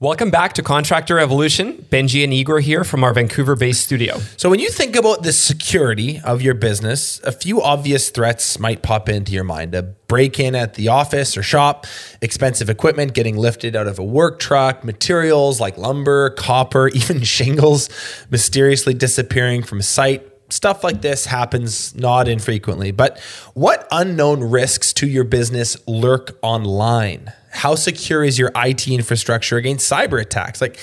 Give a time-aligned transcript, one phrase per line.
[0.00, 1.74] Welcome back to Contractor Evolution.
[1.88, 4.18] Benji and Igor here from our Vancouver based studio.
[4.36, 8.82] So, when you think about the security of your business, a few obvious threats might
[8.82, 9.72] pop into your mind.
[9.72, 11.86] A break in at the office or shop,
[12.20, 17.88] expensive equipment getting lifted out of a work truck, materials like lumber, copper, even shingles
[18.30, 20.28] mysteriously disappearing from site.
[20.54, 22.90] Stuff like this happens not infrequently.
[22.92, 23.18] But
[23.54, 27.32] what unknown risks to your business lurk online?
[27.54, 30.60] how secure is your IT infrastructure against cyber attacks?
[30.60, 30.76] Like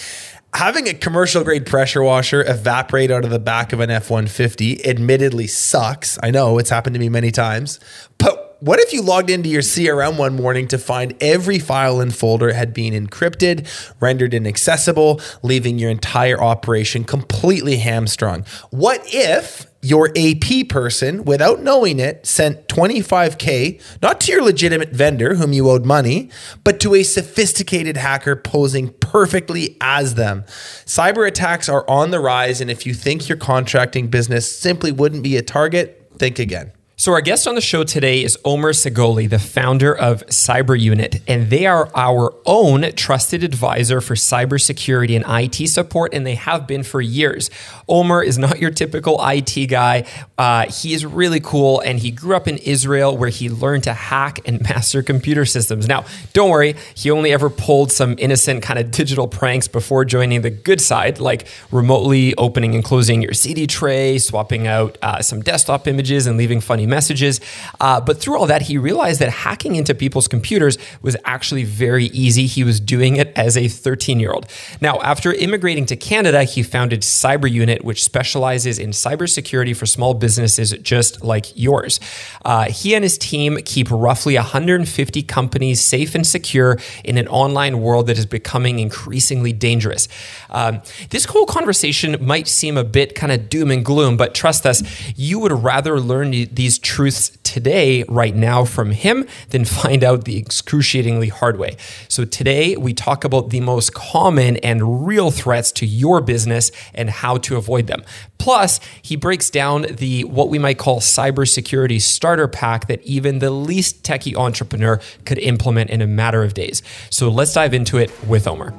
[0.53, 4.85] having a commercial grade pressure washer evaporate out of the back of an F 150
[4.87, 6.17] admittedly sucks.
[6.23, 7.79] I know it's happened to me many times.
[8.17, 12.15] But what if you logged into your CRM one morning to find every file and
[12.15, 13.67] folder had been encrypted,
[13.99, 18.45] rendered inaccessible, leaving your entire operation completely hamstrung?
[18.69, 25.35] What if your AP person, without knowing it, sent 25K, not to your legitimate vendor
[25.35, 26.29] whom you owed money,
[26.63, 30.43] but to a sophisticated hacker posing perfectly as them.
[30.85, 35.23] Cyber attacks are on the rise, and if you think your contracting business simply wouldn't
[35.23, 36.71] be a target, think again.
[37.01, 41.19] So, our guest on the show today is Omer Segoli, the founder of Cyber Unit,
[41.27, 46.67] and they are our own trusted advisor for cybersecurity and IT support, and they have
[46.67, 47.49] been for years.
[47.89, 50.05] Omer is not your typical IT guy.
[50.37, 53.93] Uh, he is really cool, and he grew up in Israel where he learned to
[53.93, 55.87] hack and master computer systems.
[55.87, 60.43] Now, don't worry, he only ever pulled some innocent kind of digital pranks before joining
[60.43, 65.41] the good side, like remotely opening and closing your CD tray, swapping out uh, some
[65.41, 67.41] desktop images, and leaving funny messages.
[67.79, 72.05] Uh, but through all that, he realized that hacking into people's computers was actually very
[72.05, 72.45] easy.
[72.45, 74.45] He was doing it as a 13 year old.
[74.79, 80.13] Now, after immigrating to Canada, he founded Cyber Unit, which specializes in cybersecurity for small
[80.13, 81.99] businesses just like yours.
[82.45, 87.81] Uh, he and his team keep roughly 150 companies safe and secure in an online
[87.81, 90.07] world that is becoming increasingly dangerous.
[90.49, 94.65] Um, this whole conversation might seem a bit kind of doom and gloom, but trust
[94.65, 94.83] us,
[95.15, 100.37] you would rather learn these truths today, right now, from him than find out the
[100.37, 101.77] excruciatingly hard way.
[102.07, 107.09] So today, we talk about the most common and real threats to your business and
[107.09, 108.03] how to avoid them.
[108.37, 113.51] Plus, he breaks down the what we might call cybersecurity starter pack that even the
[113.51, 116.81] least techie entrepreneur could implement in a matter of days.
[117.09, 118.73] So let's dive into it with Omer.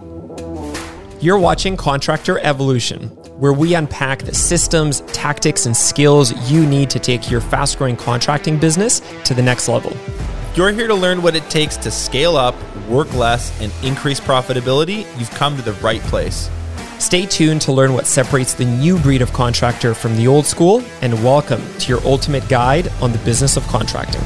[1.20, 7.00] You're watching Contractor Evolution, where we unpack the systems, tactics, and skills you need to
[7.00, 9.92] take your fast growing contracting business to the next level.
[10.54, 12.54] You're here to learn what it takes to scale up,
[12.88, 14.98] work less, and increase profitability.
[15.18, 16.48] You've come to the right place.
[17.00, 20.80] Stay tuned to learn what separates the new breed of contractor from the old school,
[21.00, 24.22] and welcome to your ultimate guide on the business of contracting.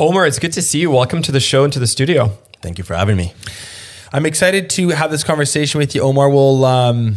[0.00, 0.90] Omer, it's good to see you.
[0.90, 2.28] Welcome to the show and to the studio.
[2.62, 3.34] Thank you for having me.
[4.14, 6.30] I'm excited to have this conversation with you, Omer.
[6.30, 7.16] We'll, um,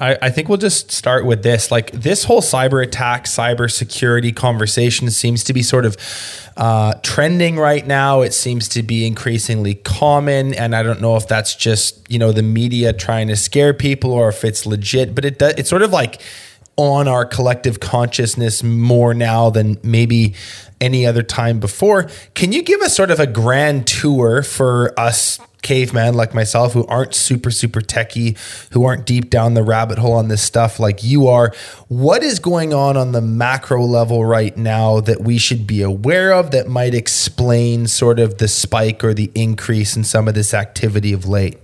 [0.00, 1.70] I, I, think we'll just start with this.
[1.70, 5.96] Like this whole cyber attack, cyber security conversation seems to be sort of
[6.56, 8.22] uh, trending right now.
[8.22, 12.32] It seems to be increasingly common, and I don't know if that's just you know
[12.32, 15.14] the media trying to scare people or if it's legit.
[15.14, 16.22] But it does, it's sort of like
[16.76, 20.34] on our collective consciousness more now than maybe
[20.80, 22.08] any other time before.
[22.34, 26.86] Can you give us sort of a grand tour for us caveman like myself who
[26.86, 28.36] aren't super super techie
[28.72, 31.52] who aren't deep down the rabbit hole on this stuff like you are
[31.88, 36.32] what is going on on the macro level right now that we should be aware
[36.32, 40.54] of that might explain sort of the spike or the increase in some of this
[40.54, 41.58] activity of late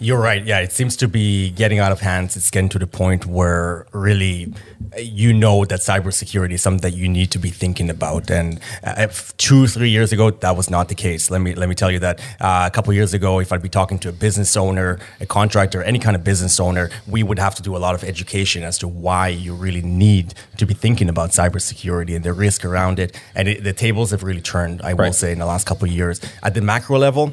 [0.00, 0.44] you're right.
[0.44, 2.36] Yeah, it seems to be getting out of hands.
[2.36, 4.52] It's getting to the point where really
[4.98, 8.30] you know that cybersecurity is something that you need to be thinking about.
[8.30, 9.06] And uh,
[9.36, 11.30] two, three years ago, that was not the case.
[11.30, 13.68] Let me let me tell you that uh, a couple years ago, if I'd be
[13.68, 17.54] talking to a business owner, a contractor, any kind of business owner, we would have
[17.56, 21.08] to do a lot of education as to why you really need to be thinking
[21.08, 23.18] about cybersecurity and the risk around it.
[23.34, 24.82] And it, the tables have really turned.
[24.82, 25.06] I right.
[25.06, 27.30] will say in the last couple of years at the macro level.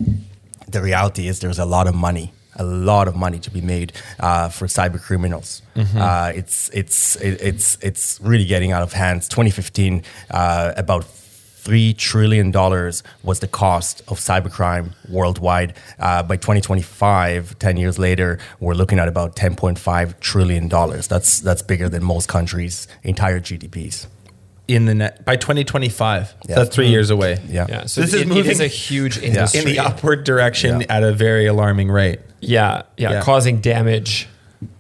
[0.68, 3.94] The reality is there's a lot of money a lot of money to be made
[4.20, 5.62] uh, for cyber criminals.
[5.76, 5.98] Mm-hmm.
[5.98, 9.28] Uh, it's it's it's it's really getting out of hands.
[9.28, 15.76] 2015, uh, about three trillion dollars was the cost of cybercrime worldwide.
[16.00, 21.08] Uh, by 2025, 10 years later, we're looking at about 10.5 trillion dollars.
[21.08, 24.08] That's that's bigger than most countries' entire GDPs
[24.68, 26.36] in the net by 2025.
[26.48, 26.56] Yeah.
[26.56, 26.92] That's 3 mm-hmm.
[26.92, 27.38] years away.
[27.48, 27.66] Yeah.
[27.70, 27.86] yeah.
[27.86, 30.88] So this it, is moving it is a huge industry in the upward direction yeah.
[30.90, 32.20] at a very alarming rate.
[32.40, 34.28] Yeah, yeah, yeah, causing damage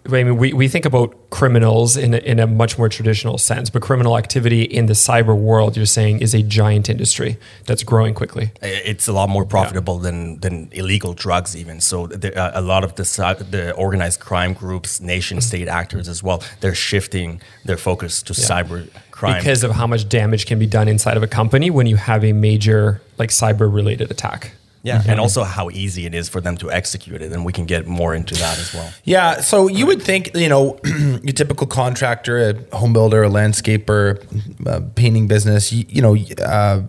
[0.06, 3.69] I mean, we, we think about criminals in a, in a much more traditional sense,
[3.69, 8.13] but criminal activity in the cyber world, you're saying, is a giant industry that's growing
[8.13, 8.51] quickly.
[8.62, 10.04] It's a lot more profitable yeah.
[10.04, 11.81] than, than illegal drugs, even.
[11.81, 13.04] So there, uh, a lot of the
[13.50, 15.48] the organized crime groups, nation mm-hmm.
[15.48, 18.45] state actors as well, they're shifting their focus to yeah.
[18.45, 18.89] cyber
[19.21, 21.95] crime because of how much damage can be done inside of a company when you
[21.95, 24.53] have a major like cyber related attack.
[24.83, 25.12] Yeah, mm-hmm.
[25.12, 27.85] and also how easy it is for them to execute it, and we can get
[27.85, 28.91] more into that as well.
[29.03, 34.25] Yeah, so you would think, you know, your typical contractor, a home builder, a landscaper,
[34.65, 36.81] a painting business, you, you know, uh,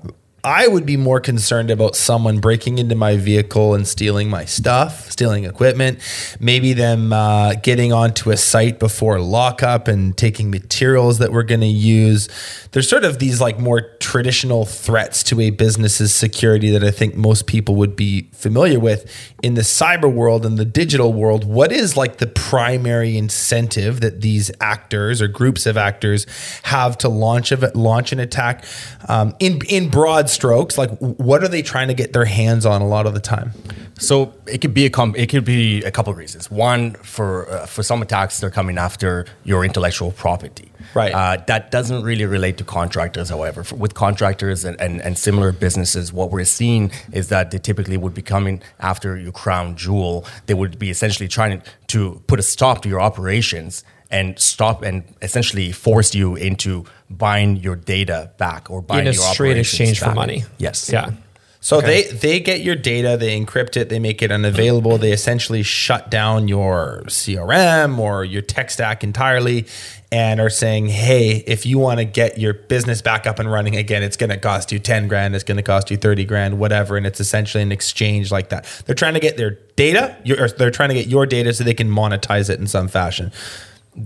[0.45, 5.09] I would be more concerned about someone breaking into my vehicle and stealing my stuff,
[5.09, 6.01] stealing equipment,
[6.41, 11.61] maybe them uh, getting onto a site before lockup and taking materials that we're going
[11.61, 12.29] to use.
[12.73, 17.15] There's sort of these like more traditional threats to a business's security that I think
[17.15, 19.09] most people would be familiar with.
[19.45, 24.23] In the cyber world and the digital world, what is like the primary incentive that
[24.23, 26.27] these actors or groups of actors
[26.65, 28.65] have to launch a, launch an attack?
[29.09, 32.83] Um, in in broad strokes, like what are they trying to get their hands on
[32.83, 33.53] a lot of the time?
[33.99, 36.51] So it could be a com- it could be a couple of reasons.
[36.51, 40.73] One, for uh, for some attacks, they're coming after your intellectual property.
[40.95, 41.13] Right.
[41.13, 43.63] Uh, that doesn't really relate to contractors, however.
[43.63, 47.97] For, with contractors and, and, and similar businesses, what we're seeing is that they typically
[47.97, 50.27] would be coming after your crown jewel.
[50.47, 55.03] They would be essentially trying to put a stop to your operations and stop and
[55.23, 60.01] essentially force you into buying your data back or buying in a your straight exchange
[60.01, 60.11] back.
[60.11, 60.45] for money.
[60.59, 60.91] Yes.
[60.93, 61.13] Yeah.
[61.61, 62.03] So okay.
[62.03, 64.99] they they get your data, they encrypt it, they make it unavailable.
[64.99, 69.67] They essentially shut down your CRM or your tech stack entirely,
[70.11, 73.77] and are saying, "Hey, if you want to get your business back up and running
[73.77, 76.59] again, it's going to cost you ten grand, it's going to cost you thirty grand,
[76.59, 78.67] whatever." And it's essentially an exchange like that.
[78.85, 81.75] They're trying to get their data, or they're trying to get your data so they
[81.75, 83.31] can monetize it in some fashion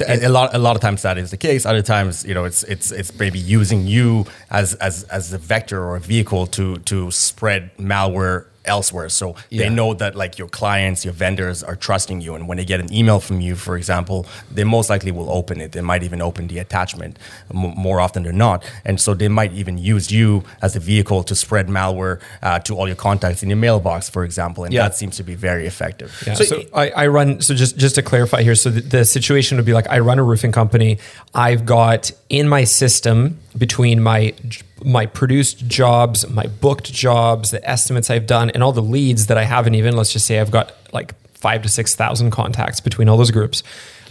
[0.09, 1.65] a lot a lot of times that is the case.
[1.65, 5.83] Other times you know it's it's it's maybe using you as as as a vector
[5.83, 9.09] or a vehicle to to spread malware elsewhere.
[9.09, 9.63] So yeah.
[9.63, 12.35] they know that like your clients, your vendors are trusting you.
[12.35, 15.61] And when they get an email from you, for example, they most likely will open
[15.61, 15.73] it.
[15.73, 17.19] They might even open the attachment
[17.51, 18.65] m- more often than not.
[18.85, 22.77] And so they might even use you as a vehicle to spread malware uh, to
[22.77, 24.65] all your contacts in your mailbox, for example.
[24.65, 24.83] And yeah.
[24.83, 26.23] that seems to be very effective.
[26.27, 26.35] Yeah.
[26.35, 29.57] So, so I, I, run, so just, just to clarify here, so the, the situation
[29.57, 30.99] would be like I run a roofing company.
[31.35, 34.35] I've got in my system between my
[34.85, 39.39] my produced jobs, my booked jobs, the estimates I've done, and all the leads that
[39.39, 39.97] I haven't even.
[39.97, 43.63] Let's just say I've got like five to six thousand contacts between all those groups.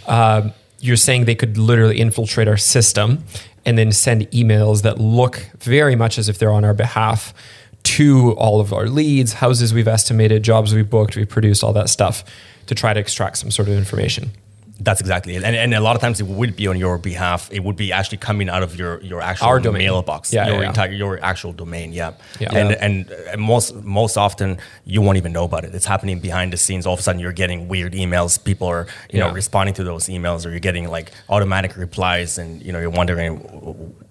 [0.06, 3.24] Uh, you're saying they could literally infiltrate our system
[3.64, 7.34] and then send emails that look very much as if they're on our behalf
[7.82, 11.88] to all of our leads, houses we've estimated, jobs we've booked, we've produced, all that
[11.88, 12.24] stuff
[12.66, 14.30] to try to extract some sort of information.
[14.78, 15.42] That's exactly it.
[15.42, 17.50] And, and a lot of times it would be on your behalf.
[17.50, 19.84] It would be actually coming out of your, your actual Our domain.
[19.84, 21.92] mailbox, yeah, your yeah, entire your actual domain.
[21.92, 22.12] Yeah.
[22.38, 22.54] yeah.
[22.54, 25.74] And, and and most most often you won't even know about it.
[25.74, 26.86] It's happening behind the scenes.
[26.86, 28.42] All of a sudden you're getting weird emails.
[28.42, 29.28] People are you yeah.
[29.28, 32.90] know responding to those emails, or you're getting like automatic replies, and you know you're
[32.90, 33.36] wondering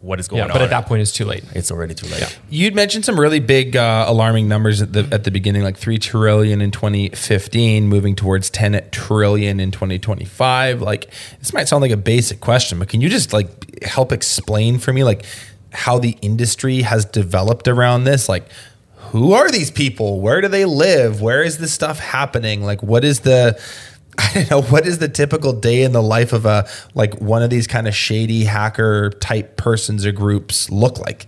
[0.02, 0.52] what is going yeah, on.
[0.52, 1.44] But at that point, it's too late.
[1.54, 2.22] It's already too late.
[2.22, 2.30] Yeah.
[2.50, 6.00] You'd mentioned some really big uh, alarming numbers at the at the beginning, like three
[6.00, 10.55] trillion in 2015, moving towards 10 trillion in 2025.
[10.74, 14.80] Like this might sound like a basic question, but can you just like help explain
[14.80, 15.26] for me like
[15.74, 18.28] how the industry has developed around this?
[18.30, 18.48] Like
[19.12, 20.20] who are these people?
[20.20, 21.22] Where do they live?
[21.22, 22.64] Where is this stuff happening?
[22.64, 23.60] Like what is the
[24.18, 27.44] I don't know what is the typical day in the life of a like one
[27.44, 31.26] of these kind of shady hacker type persons or groups look like?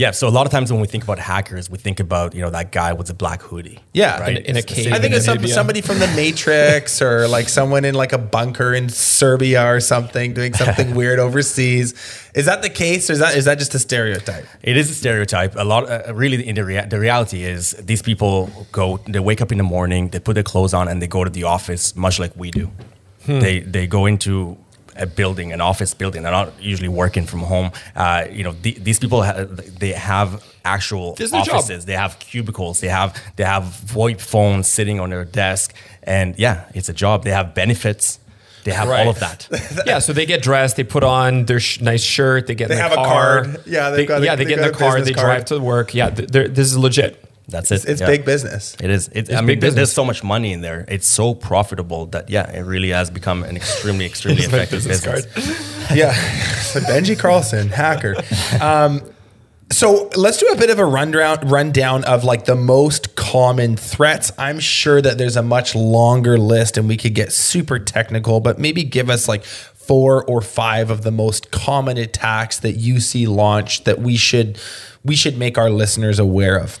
[0.00, 2.40] Yeah, so a lot of times when we think about hackers, we think about you
[2.40, 3.80] know that guy with the black hoodie.
[3.92, 4.38] Yeah, right?
[4.38, 4.94] in, in a cave.
[4.94, 8.72] I think it's some, somebody from the Matrix or like someone in like a bunker
[8.72, 11.92] in Serbia or something doing something weird overseas.
[12.34, 14.46] Is that the case, or is that is that just a stereotype?
[14.62, 15.54] It is a stereotype.
[15.56, 16.48] A lot, uh, really.
[16.48, 19.00] In the rea- the reality is, these people go.
[19.06, 21.30] They wake up in the morning, they put their clothes on, and they go to
[21.30, 22.70] the office, much like we do.
[23.26, 23.40] Hmm.
[23.40, 24.56] They they go into
[25.00, 26.22] a building, an office building.
[26.22, 27.72] They're not usually working from home.
[27.96, 31.86] Uh, you know, the, these people ha- they have actual offices.
[31.86, 32.80] They have cubicles.
[32.80, 37.24] They have they have VoIP phones sitting on their desk, and yeah, it's a job.
[37.24, 38.18] They have benefits.
[38.64, 39.06] They have right.
[39.06, 39.48] all of that.
[39.86, 42.74] yeah, so they get dressed, they put on their sh- nice shirt, they get they
[42.74, 43.38] in have the car.
[43.38, 43.62] a card.
[43.66, 45.24] Yeah, they, got yeah, they, they get in the car, they card.
[45.24, 45.94] drive to work.
[45.94, 47.24] Yeah, this is legit.
[47.50, 47.84] That's it.
[47.86, 48.06] It's, yeah.
[48.06, 48.76] big business.
[48.80, 49.08] It is.
[49.08, 50.84] It, I mean, big there's so much money in there.
[50.88, 55.26] It's so profitable that yeah, it really has become an extremely, extremely effective business.
[55.94, 56.14] yeah.
[56.70, 58.14] So Benji Carlson, hacker.
[58.60, 59.02] Um,
[59.72, 64.32] So let's do a bit of a rundown rundown of like the most common threats.
[64.36, 68.58] I'm sure that there's a much longer list and we could get super technical, but
[68.58, 73.26] maybe give us like four or five of the most common attacks that you see
[73.26, 74.58] launched that we should
[75.04, 76.78] we should make our listeners aware of.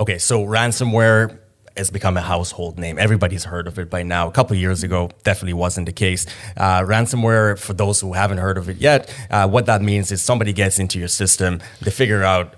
[0.00, 1.38] Okay, so ransomware
[1.76, 2.98] has become a household name.
[2.98, 4.28] Everybody's heard of it by now.
[4.28, 6.24] A couple years ago, definitely wasn't the case.
[6.56, 10.22] Uh, ransomware, for those who haven't heard of it yet, uh, what that means is
[10.22, 12.54] somebody gets into your system, they figure out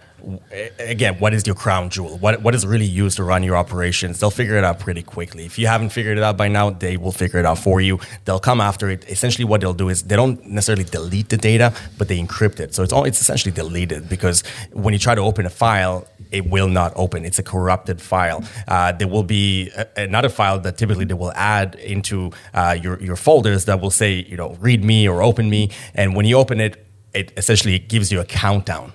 [0.78, 2.18] again, what is your crown jewel?
[2.18, 4.20] What what is really used to run your operations?
[4.20, 5.44] They'll figure it out pretty quickly.
[5.44, 7.98] If you haven't figured it out by now, they will figure it out for you.
[8.24, 9.08] They'll come after it.
[9.08, 12.74] Essentially, what they'll do is they don't necessarily delete the data, but they encrypt it.
[12.74, 16.48] So it's all it's essentially deleted because when you try to open a file, it
[16.48, 17.24] will not open.
[17.24, 18.44] It's a corrupted file.
[18.68, 23.00] Uh, there will be a, another file that typically they will add into uh, your
[23.00, 26.36] your folders that will say you know read me or open me, and when you
[26.36, 28.92] open it, it essentially gives you a countdown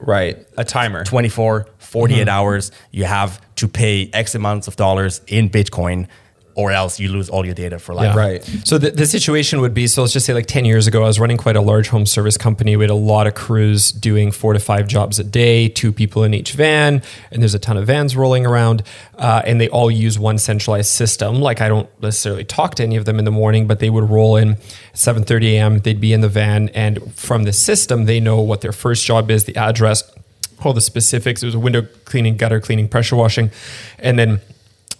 [0.00, 0.38] Right.
[0.56, 1.04] A timer.
[1.04, 2.28] 24, 48 mm-hmm.
[2.28, 2.72] hours.
[2.90, 6.08] You have to pay X amounts of dollars in Bitcoin
[6.54, 8.14] or else you lose all your data for life.
[8.14, 8.20] Yeah.
[8.20, 8.44] Right.
[8.64, 11.06] So the, the situation would be so let's just say like 10 years ago, I
[11.06, 12.76] was running quite a large home service company.
[12.76, 16.24] We had a lot of crews doing four to five jobs a day, two people
[16.24, 18.82] in each van, and there's a ton of vans rolling around.
[19.16, 21.40] Uh, and they all use one centralized system.
[21.40, 24.08] Like I don't necessarily talk to any of them in the morning, but they would
[24.08, 24.56] roll in
[24.94, 25.78] 7:30 a.m.
[25.80, 29.30] They'd be in the van, and from the system, they know what their first job
[29.30, 30.02] is, the address,
[30.64, 31.42] all the specifics.
[31.42, 33.50] It was window cleaning, gutter cleaning, pressure washing,
[33.98, 34.40] and then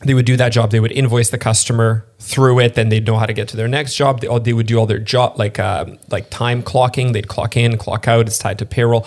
[0.02, 0.70] they would do that job.
[0.70, 2.74] They would invoice the customer through it.
[2.74, 4.20] Then they'd know how to get to their next job.
[4.20, 7.12] They, they would do all their job, like uh, like time clocking.
[7.12, 8.26] They'd clock in, clock out.
[8.26, 9.06] It's tied to payroll.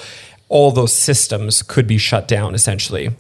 [0.50, 3.12] All those systems could be shut down essentially.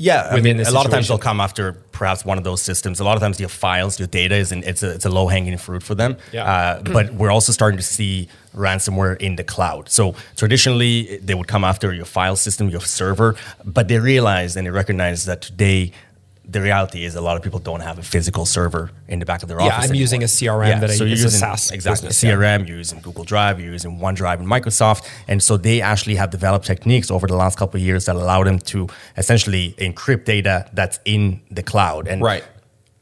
[0.00, 3.00] Yeah, I mean, a lot of times they'll come after perhaps one of those systems.
[3.00, 5.26] A lot of times your files, your data is in, it's a, it's a low
[5.26, 6.16] hanging fruit for them.
[6.32, 6.44] Yeah.
[6.44, 9.88] Uh, but we're also starting to see ransomware in the cloud.
[9.88, 14.68] So traditionally they would come after your file system, your server, but they realize and
[14.68, 15.90] they recognize that today
[16.48, 19.42] the reality is a lot of people don't have a physical server in the back
[19.42, 19.74] of their yeah, office.
[19.74, 20.00] Yeah, I'm anymore.
[20.00, 21.22] using a CRM yeah, that so I use.
[21.22, 22.60] Using, SaaS exactly business, CRM.
[22.60, 22.66] Yeah.
[22.66, 23.60] You're using Google Drive.
[23.60, 27.58] You're using OneDrive and Microsoft, and so they actually have developed techniques over the last
[27.58, 28.88] couple of years that allow them to
[29.18, 32.08] essentially encrypt data that's in the cloud.
[32.08, 32.44] And right.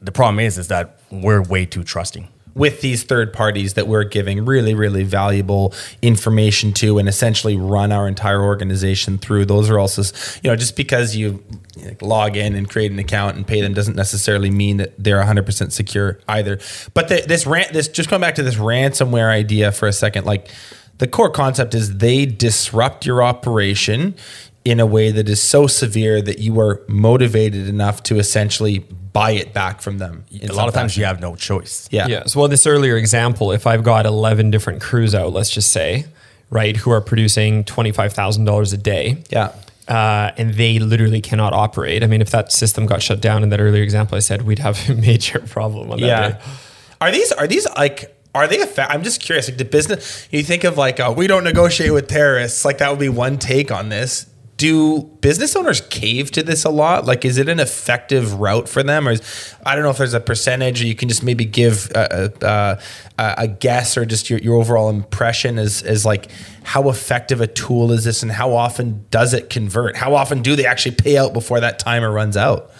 [0.01, 2.27] the problem is, is that we're way too trusting
[2.57, 7.91] with these third parties that we're giving really, really valuable information to and essentially run
[7.91, 9.45] our entire organization through.
[9.45, 10.01] Those are also,
[10.41, 11.43] you know, just because you
[12.01, 15.71] log in and create an account and pay them doesn't necessarily mean that they're 100%
[15.71, 16.59] secure either.
[16.93, 20.25] But the, this rant, this just going back to this ransomware idea for a second,
[20.25, 20.49] like
[20.97, 24.15] the core concept is they disrupt your operation
[24.67, 29.31] in a way that is so severe that you are motivated enough to essentially buy
[29.31, 30.25] it back from them.
[30.41, 31.01] A lot of times fashion.
[31.01, 31.87] you have no choice.
[31.89, 32.07] Yeah.
[32.07, 32.25] Yeah.
[32.25, 36.03] So, well, this earlier example, if I've got 11 different crews out, let's just say,
[36.49, 39.23] right, who are producing $25,000 a day.
[39.29, 39.53] Yeah.
[39.87, 42.03] Uh, and they literally cannot operate.
[42.03, 44.59] I mean, if that system got shut down in that earlier example I said, we'd
[44.59, 46.29] have a major problem on that yeah.
[46.31, 46.39] day.
[46.99, 49.47] Are these, are these like, are they a fa- I'm just curious.
[49.47, 52.65] Like the business, you think of like, uh, we don't negotiate with terrorists.
[52.65, 56.69] Like that would be one take on this do business owners cave to this a
[56.69, 57.05] lot?
[57.05, 60.15] Like, is it an effective route for them, or is, I don't know if there's
[60.15, 64.39] a percentage, or you can just maybe give a, a, a guess or just your,
[64.39, 66.29] your overall impression as as like
[66.63, 69.95] how effective a tool is this, and how often does it convert?
[69.95, 72.71] How often do they actually pay out before that timer runs out?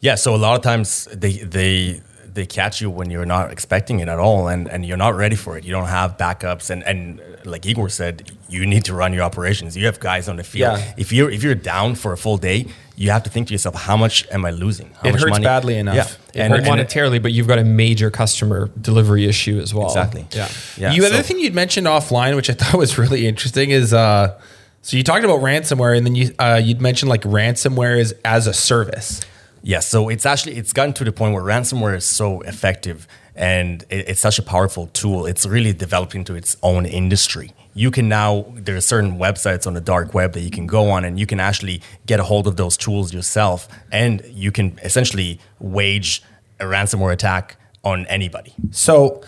[0.00, 2.02] Yeah, so a lot of times they they
[2.34, 5.36] they catch you when you're not expecting it at all and, and you're not ready
[5.36, 5.64] for it.
[5.64, 9.76] You don't have backups and, and like Igor said, you need to run your operations.
[9.76, 10.78] You have guys on the field.
[10.78, 10.94] Yeah.
[10.96, 13.74] If you're if you're down for a full day, you have to think to yourself,
[13.74, 14.90] how much am I losing?
[14.94, 15.44] How it much hurts money?
[15.44, 16.18] badly enough.
[16.34, 16.44] Yeah.
[16.44, 19.86] And, and, monetarily, but you've got a major customer delivery issue as well.
[19.86, 20.26] Exactly.
[20.32, 20.48] Yeah.
[20.76, 21.08] yeah you so.
[21.08, 24.38] other thing you'd mentioned offline, which I thought was really interesting, is uh,
[24.82, 28.46] so you talked about ransomware, and then you uh, you'd mentioned like ransomware is as
[28.46, 29.20] a service.
[29.62, 33.82] Yes, so it's actually it's gotten to the point where ransomware is so effective and
[33.90, 35.26] it, it's such a powerful tool.
[35.26, 37.52] It's really developed into its own industry.
[37.74, 40.90] You can now there are certain websites on the dark web that you can go
[40.90, 44.78] on and you can actually get a hold of those tools yourself and you can
[44.82, 46.22] essentially wage
[46.58, 48.54] a ransomware attack on anybody.
[48.70, 49.22] So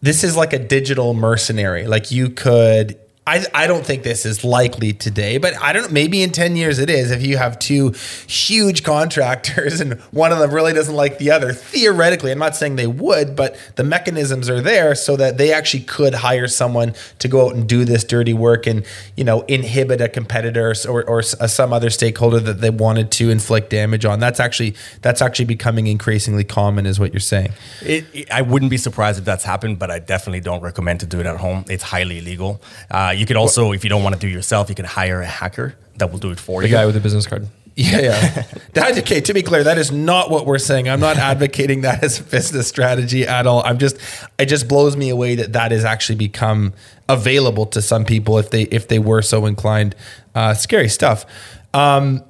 [0.00, 1.86] this is like a digital mercenary.
[1.86, 6.22] Like you could I, I don't think this is likely today, but I don't maybe
[6.22, 7.94] in 10 years it is if you have two
[8.26, 11.52] huge contractors and one of them really doesn't like the other.
[11.52, 15.84] Theoretically, I'm not saying they would, but the mechanisms are there so that they actually
[15.84, 18.86] could hire someone to go out and do this dirty work and,
[19.16, 23.68] you know, inhibit a competitor or, or some other stakeholder that they wanted to inflict
[23.68, 24.18] damage on.
[24.18, 27.52] That's actually that's actually becoming increasingly common is what you're saying.
[27.82, 31.06] It, it, I wouldn't be surprised if that's happened, but I definitely don't recommend to
[31.06, 31.66] do it at home.
[31.68, 32.62] It's highly illegal.
[32.90, 34.84] Uh, Uh, you could also, if you don't want to do it yourself, you can
[34.84, 36.72] hire a hacker that will do it for The you.
[36.72, 37.48] The guy with the business card.
[37.76, 38.44] Yeah, yeah.
[38.74, 40.88] that, okay, to be clear, that is not what we're saying.
[40.88, 43.62] I'm not advocating that as a business strategy at all.
[43.64, 43.96] I'm just,
[44.38, 46.74] it just blows me away that that has actually become
[47.08, 49.94] available to some people if they if they were so inclined.
[50.34, 51.24] Uh, scary stuff.
[51.72, 52.22] Um,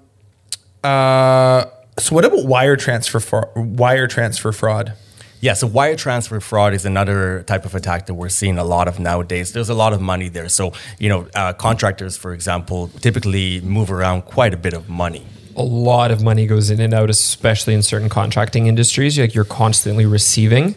[0.84, 1.64] uh,
[1.98, 4.92] so what about wire transfer for wire transfer fraud?
[5.42, 8.88] Yeah, so wire transfer fraud is another type of attack that we're seeing a lot
[8.88, 9.52] of nowadays.
[9.52, 10.50] There's a lot of money there.
[10.50, 15.24] So, you know, uh, contractors, for example, typically move around quite a bit of money.
[15.56, 19.18] a lot of money goes in and out, especially in certain contracting industries.
[19.18, 20.74] Like you're constantly receiving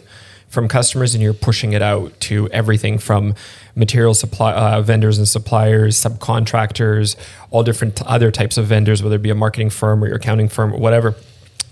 [0.48, 3.34] from customers and you're pushing it out to everything from
[3.74, 7.16] material supply uh, vendors and suppliers, subcontractors,
[7.50, 10.48] all different other types of vendors, whether it be a marketing firm or your accounting
[10.48, 11.14] firm or whatever.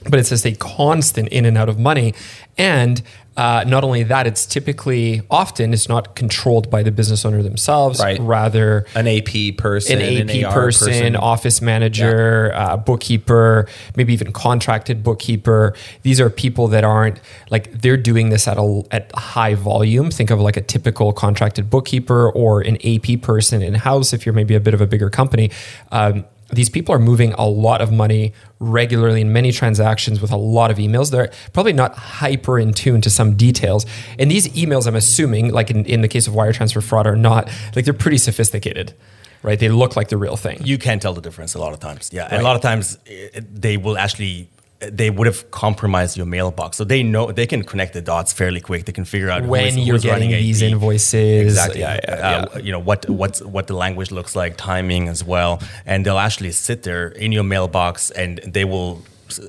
[0.05, 2.15] But it's just a constant in and out of money.
[2.59, 3.03] And
[3.35, 7.99] uh, not only that, it's typically often it's not controlled by the business owner themselves,
[7.99, 8.21] Right.
[8.21, 15.03] rather An AP person, an AP AR person, office manager, uh, bookkeeper, maybe even contracted
[15.03, 15.73] bookkeeper.
[16.03, 20.11] These are people that aren't like they're doing this at a at high volume.
[20.11, 24.13] Think of like a typical contracted bookkeeper or an AP person in house.
[24.13, 25.51] If you're maybe a bit of a bigger company.
[25.91, 30.37] Um, these people are moving a lot of money regularly in many transactions with a
[30.37, 31.11] lot of emails.
[31.11, 33.85] They're probably not hyper in tune to some details.
[34.19, 37.17] And these emails, I'm assuming, like in, in the case of wire transfer fraud, are
[37.17, 38.95] not like they're pretty sophisticated,
[39.43, 39.59] right?
[39.59, 40.61] They look like the real thing.
[40.65, 42.11] You can tell the difference a lot of times.
[42.13, 44.49] Yeah, and a lot of times eh, they will actually
[44.91, 48.61] they would have compromised your mailbox, so they know they can connect the dots fairly
[48.61, 48.85] quick.
[48.85, 50.71] They can figure out when is- you're getting these AP.
[50.73, 51.43] invoices.
[51.45, 51.81] Exactly.
[51.81, 55.61] Yeah, yeah, Uh, you know what what's what the language looks like, timing as well,
[55.87, 59.03] and they'll actually sit there in your mailbox, and they will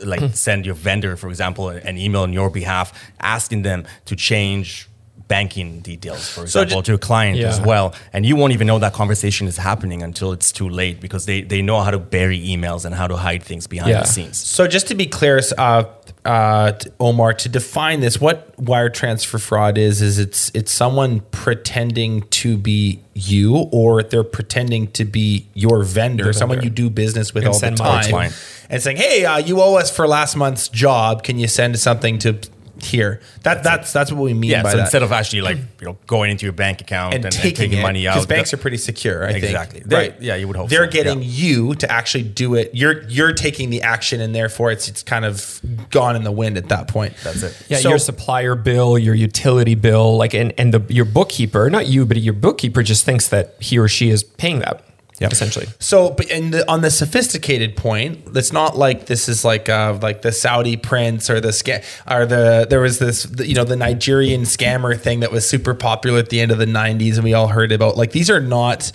[0.06, 0.28] like Hmm.
[0.32, 4.88] send your vendor, for example, an email on your behalf, asking them to change
[5.28, 7.50] banking details, for So example, ju- to a client Yeah.
[7.50, 11.00] as well, and you won't even know that conversation is happening until it's too late
[11.00, 14.02] because they they know how to bury emails and how to hide things behind Yeah.
[14.02, 14.38] the scenes.
[14.38, 15.84] So just to be clear, uh,
[16.26, 22.22] uh, Omer, to define this, what wire transfer fraud is, is it's it's someone pretending
[22.30, 27.44] to be you, or they're pretending to be your vendor, someone you do business with
[27.46, 28.32] And all the time,
[28.70, 31.22] and saying, "Hey, uh, you owe us for last month's job.
[31.24, 32.38] Can you send something to
[32.84, 34.84] here?" That that's that's what we mean Yeah, by so that.
[34.84, 37.56] instead of actually like you know going into your bank account and, and and taking,
[37.56, 39.26] taking it, money out, because banks that- are pretty secure.
[39.26, 39.80] I Exactly.
[39.80, 39.90] think.
[39.90, 40.22] They- right?
[40.22, 41.28] yeah, you would hope they're so, getting yeah.
[41.28, 42.72] you to actually do it.
[42.74, 46.58] You're you're taking the action, and therefore it's it's kind of gone in the wind
[46.58, 47.14] at that point.
[47.24, 47.58] That's it.
[47.70, 51.88] Yeah, So- your supplier bill, your utility bill, like and, and the your bookkeeper, not
[51.88, 54.84] you, but your bookkeeper just thinks that he or she is paying that.
[55.24, 55.30] Yeah.
[55.32, 55.68] Essentially.
[55.80, 59.98] So, but in the, on the sophisticated point, it's not like this is like uh,
[60.02, 61.82] like the Saudi prince or the scam
[62.12, 66.20] or the there was this you know the Nigerian scammer thing that was super popular
[66.20, 67.96] at the end of the '90s, and we all heard about.
[67.96, 68.92] Like these are not.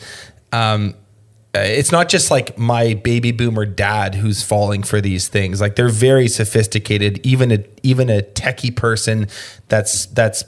[0.52, 0.94] Um,
[1.54, 5.62] uh, it's not just like my baby boomer dad who's falling for these things.
[5.62, 7.24] Like they're very sophisticated.
[7.24, 9.28] Even a even a techie person
[9.68, 10.44] that's that's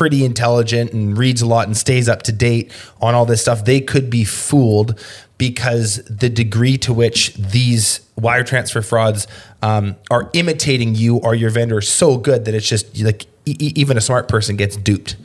[0.00, 3.66] pretty intelligent and reads a lot and stays up to date on all this stuff,
[3.66, 4.98] they could be fooled
[5.36, 9.26] because the degree to which these wire transfer frauds
[9.60, 13.98] um, are imitating you or your vendor so good that it's just like e- even
[13.98, 15.16] a smart person gets duped.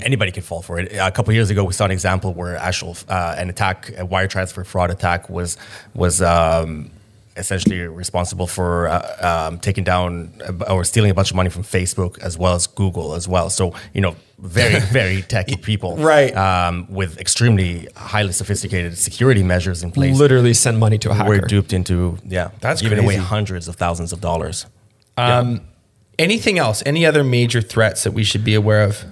[0.00, 0.92] anybody could fall for it.
[0.92, 4.28] A couple years ago, we saw an example where actual uh, an attack, a wire
[4.28, 5.56] transfer fraud attack, was
[5.92, 6.88] was um,
[7.36, 11.62] essentially responsible for uh, um, taking down uh, or stealing a bunch of money from
[11.62, 13.50] Facebook as well as Google as well.
[13.50, 16.34] So you know, very very techy people, Right.
[16.36, 20.18] Um, with extremely highly sophisticated security measures in place.
[20.18, 21.28] Literally send money to a hacker.
[21.28, 24.66] We're duped into yeah, That's giving away hundreds of thousands of dollars.
[25.16, 25.62] Um,
[26.16, 26.82] Anything else?
[26.86, 29.04] Any other major threats that we should be aware of?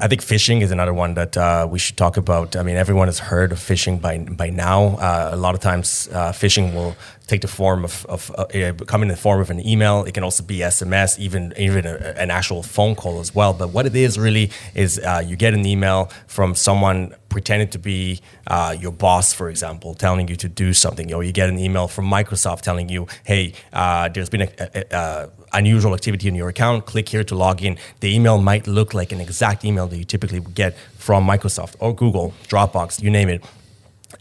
[0.00, 2.56] I think phishing is another one that uh, we should talk about.
[2.56, 4.96] I mean, everyone has heard of phishing by by now.
[4.96, 6.96] Uh, a lot of times, uh, phishing will
[7.26, 10.04] take the form of, of uh, come in the form of an email.
[10.04, 13.52] It can also be SMS, even even a, an actual phone call as well.
[13.52, 17.78] But what it is really is uh, you get an email from someone pretending to
[17.78, 21.58] be uh, your boss, for example, telling you to do something, or you get an
[21.58, 26.48] email from Microsoft telling you, "Hey, there's been a, a, a unusual activity in your
[26.48, 26.86] account.
[26.86, 30.04] Click here to log in." The email might look like an exact email that you
[30.04, 33.42] typically would get from Microsoft or Google, Dropbox, you name it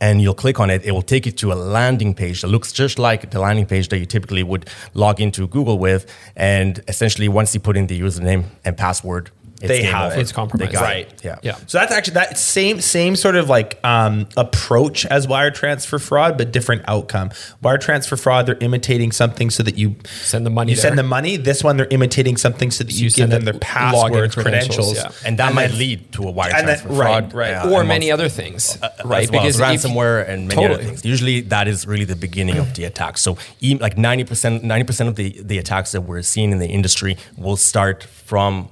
[0.01, 2.71] and you'll click on it, it will take you to a landing page that looks
[2.71, 6.11] just like the landing page that you typically would log into Google with.
[6.35, 10.19] And essentially, once you put in the username and password, it's they have over.
[10.19, 10.21] it.
[10.21, 10.69] It's compromised.
[10.71, 11.07] They got Right.
[11.07, 11.23] it.
[11.23, 11.39] Yeah.
[11.41, 11.55] Yeah.
[11.67, 16.37] So that's actually that same same sort of like um, approach as wire transfer fraud,
[16.37, 17.31] but different outcome.
[17.61, 21.03] Wire transfer fraud, they're imitating something so that you Send the money You send the
[21.03, 21.37] money.
[21.37, 24.95] This one, they're imitating something so that you, you give them their passwords, credentials, credentials,
[25.23, 25.27] yeah.
[25.27, 27.33] And that And might then- lead to a wire and transfer right, fraud.
[27.33, 27.53] right.
[27.53, 29.23] uh, or and many other things, uh, right?
[29.23, 30.73] as well as if you- ransomware and many Totally.
[30.75, 31.05] other things.
[31.05, 33.17] Usually, that is really the beginning of the attack.
[33.17, 33.37] So,
[33.79, 37.17] like ninety percent, ninety percent of the the attacks that we're seeing in the industry
[37.37, 38.67] will start from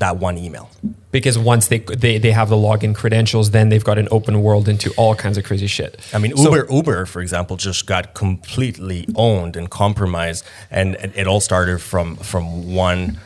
[0.00, 0.68] that one email.
[1.12, 4.68] because once they, they they have the login credentials, then they've got an open world
[4.68, 5.92] into all kinds of crazy shit.
[6.12, 11.12] I mean, So- Uber, Uber, for example, just got completely owned and compromised, and it,
[11.16, 13.18] it all started from from one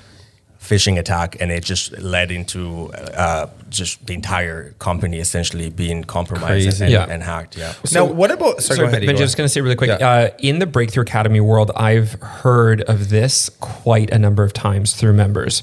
[0.61, 6.81] phishing attack, and it just led into uh, just the entire company essentially being compromised
[6.81, 7.05] and, Yeah.
[7.07, 7.55] and hacked.
[7.59, 7.75] Yeah.
[7.93, 8.63] now, what about?
[8.63, 9.01] Sorry, go ahead.
[9.01, 9.19] Ben, Igor.
[9.19, 9.91] just going to say really quick.
[10.01, 10.09] Yeah.
[10.11, 14.95] Uh, in the Breakthrough Academy world, I've heard of this quite a number of times
[14.95, 15.63] through members.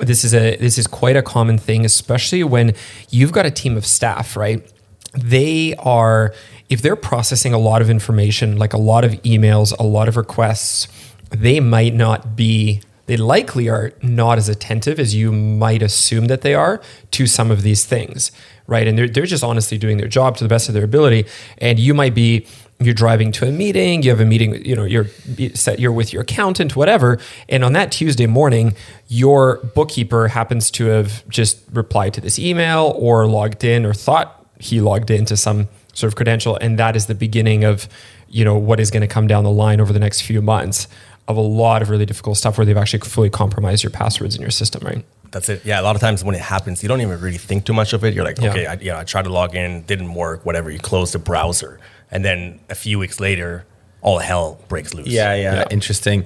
[0.00, 2.74] This is a this is quite a common thing, especially when
[3.10, 4.68] you've got a team of staff, right?
[5.12, 6.34] They are
[6.68, 10.16] if they're processing a lot of information, like a lot of emails, a lot of
[10.16, 10.88] requests,
[11.30, 16.40] they might not be they likely are not as attentive as you might assume that
[16.40, 16.80] they are
[17.10, 18.32] to some of these things,
[18.66, 18.88] right?
[18.88, 21.26] And they're, they're just honestly doing their job to the best of their ability.
[21.58, 22.46] And you might be,
[22.80, 25.06] you're driving to a meeting, you have a meeting, you know, you're
[25.54, 27.18] set, you're with your accountant, whatever.
[27.48, 28.74] And on that Tuesday morning,
[29.08, 34.44] your bookkeeper happens to have just replied to this email or logged in or thought
[34.58, 36.56] he logged into some sort of credential.
[36.56, 37.88] And that is the beginning of,
[38.28, 40.88] you know, what is going to come down the line over the next few months
[41.28, 44.42] of a lot of really difficult stuff where they've actually fully compromised your passwords in
[44.42, 45.04] your system, right?
[45.30, 45.64] That's it.
[45.64, 47.92] Yeah, a lot of times when it happens, you don't even really think too much
[47.92, 48.14] of it.
[48.14, 48.50] You're like, Yeah.
[48.50, 50.70] okay, I, you know, I tried to log in, didn't work, whatever.
[50.70, 51.80] You close the browser,
[52.14, 53.66] and then a few weeks later,
[54.00, 55.08] all hell breaks loose.
[55.08, 55.64] Yeah, yeah, Yeah.
[55.70, 56.24] interesting.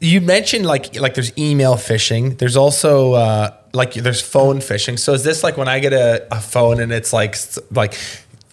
[0.00, 2.36] You mentioned like like there's email phishing.
[2.38, 4.98] There's also uh, like there's phone phishing.
[4.98, 7.34] So is this like when I get a, a phone and it's like
[7.70, 7.94] like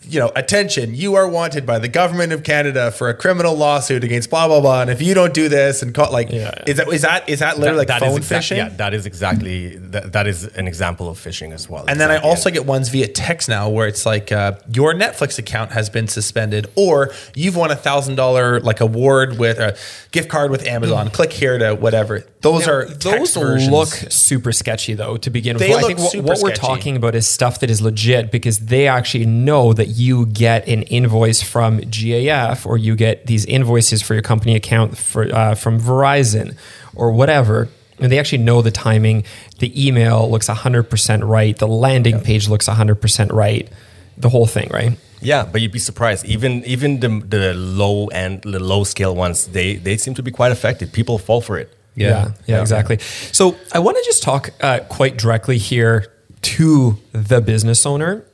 [0.08, 4.04] you know attention you are wanted by the government of Canada for a criminal lawsuit
[4.04, 6.64] against blah blah blah and if you don't do this and call, like Yeah, yeah.
[6.68, 8.58] is that is that is that literally like that is phone exact- phishing?
[8.58, 11.86] Yeah, that is exactly that, that is an example of phishing as well.
[11.88, 15.38] And then I also get ones via text now where it's like uh, your Netflix
[15.40, 19.78] account has been suspended, or you've won a thousand dollar like award with a
[20.12, 21.10] gift card with Amazon.
[21.10, 22.24] Click here to whatever.
[22.42, 23.72] Those Now, are those text versions.
[23.72, 25.62] look super sketchy though to begin with.
[25.62, 26.60] They Well, I look think what, what we're sketchy.
[26.68, 30.84] talking about is stuff that is legit because they actually know that you get an
[30.84, 35.80] invoice from GAF or you get these invoices for your company account for uh, from
[35.80, 36.56] Verizon
[36.96, 37.70] or whatever.
[38.00, 39.24] And they actually know the timing.
[39.60, 41.58] The email looks 100% right.
[41.58, 43.70] The landing page looks 100% right.
[44.18, 44.98] The whole thing, right?
[45.22, 46.26] Yeah, but you'd be surprised.
[46.26, 50.32] Even even the the low end, the low scale ones, they they seem to be
[50.32, 50.92] quite effective.
[50.92, 51.74] People fall for it.
[51.96, 52.98] Yeah, yeah, exactly.
[53.32, 58.26] So I want to just talk uh, quite directly here to the business owner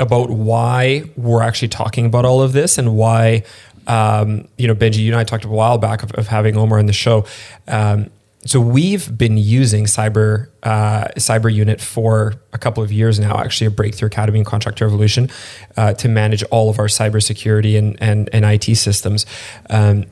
[0.00, 3.44] about why we're actually talking about all of this and why,
[3.86, 6.78] um, you know, Benji, you and I talked a while back of, of having Omer
[6.78, 7.26] on the show.
[7.68, 8.10] Um,
[8.46, 13.66] so we've been using cyber uh, cyber unit for a couple of years now, actually
[13.66, 15.30] a breakthrough academy and Contractor Evolution
[15.76, 19.26] uh, to manage all of our cybersecurity and, and, and IT systems.
[19.68, 20.06] Um,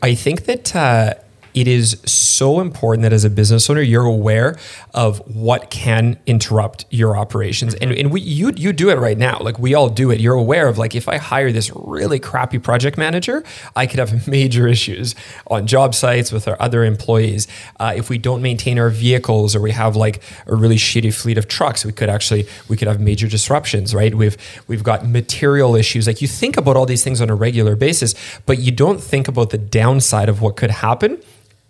[0.00, 1.14] I think that uh,
[1.56, 4.58] it is so important that as a business owner, you're aware
[4.92, 7.74] of what can interrupt your operations.
[7.76, 9.38] And, and we, you, you do it right now.
[9.40, 10.20] Like we all do it.
[10.20, 13.42] You're aware of like, if I hire this really crappy project manager,
[13.74, 15.14] I could have major issues
[15.46, 17.48] on job sites with our other employees.
[17.80, 21.38] Uh, if we don't maintain our vehicles or we have like a really shitty fleet
[21.38, 24.14] of trucks, we could actually, we could have major disruptions, right?
[24.14, 24.36] We've,
[24.68, 26.06] we've got material issues.
[26.06, 28.14] Like you think about all these things on a regular basis,
[28.44, 31.18] but you don't think about the downside of what could happen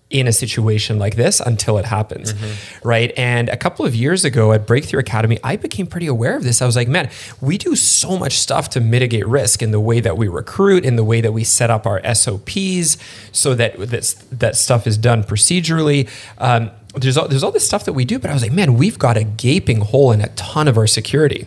[0.08, 2.32] in a situation like this until it happens,
[2.84, 3.12] right?
[3.16, 6.62] And a couple of years ago at Breakthrough Academy, I became pretty aware of this.
[6.62, 9.98] I was like, man, we do so much stuff to mitigate risk in the way
[9.98, 12.98] that we recruit, in the way that we set up our SOPs,
[13.32, 16.08] so that that's, that stuff is done procedurally.
[16.38, 18.74] Um, there's all, there's all this stuff that we do, but I was like, man,
[18.74, 21.46] we've got a gaping hole in a ton of our security,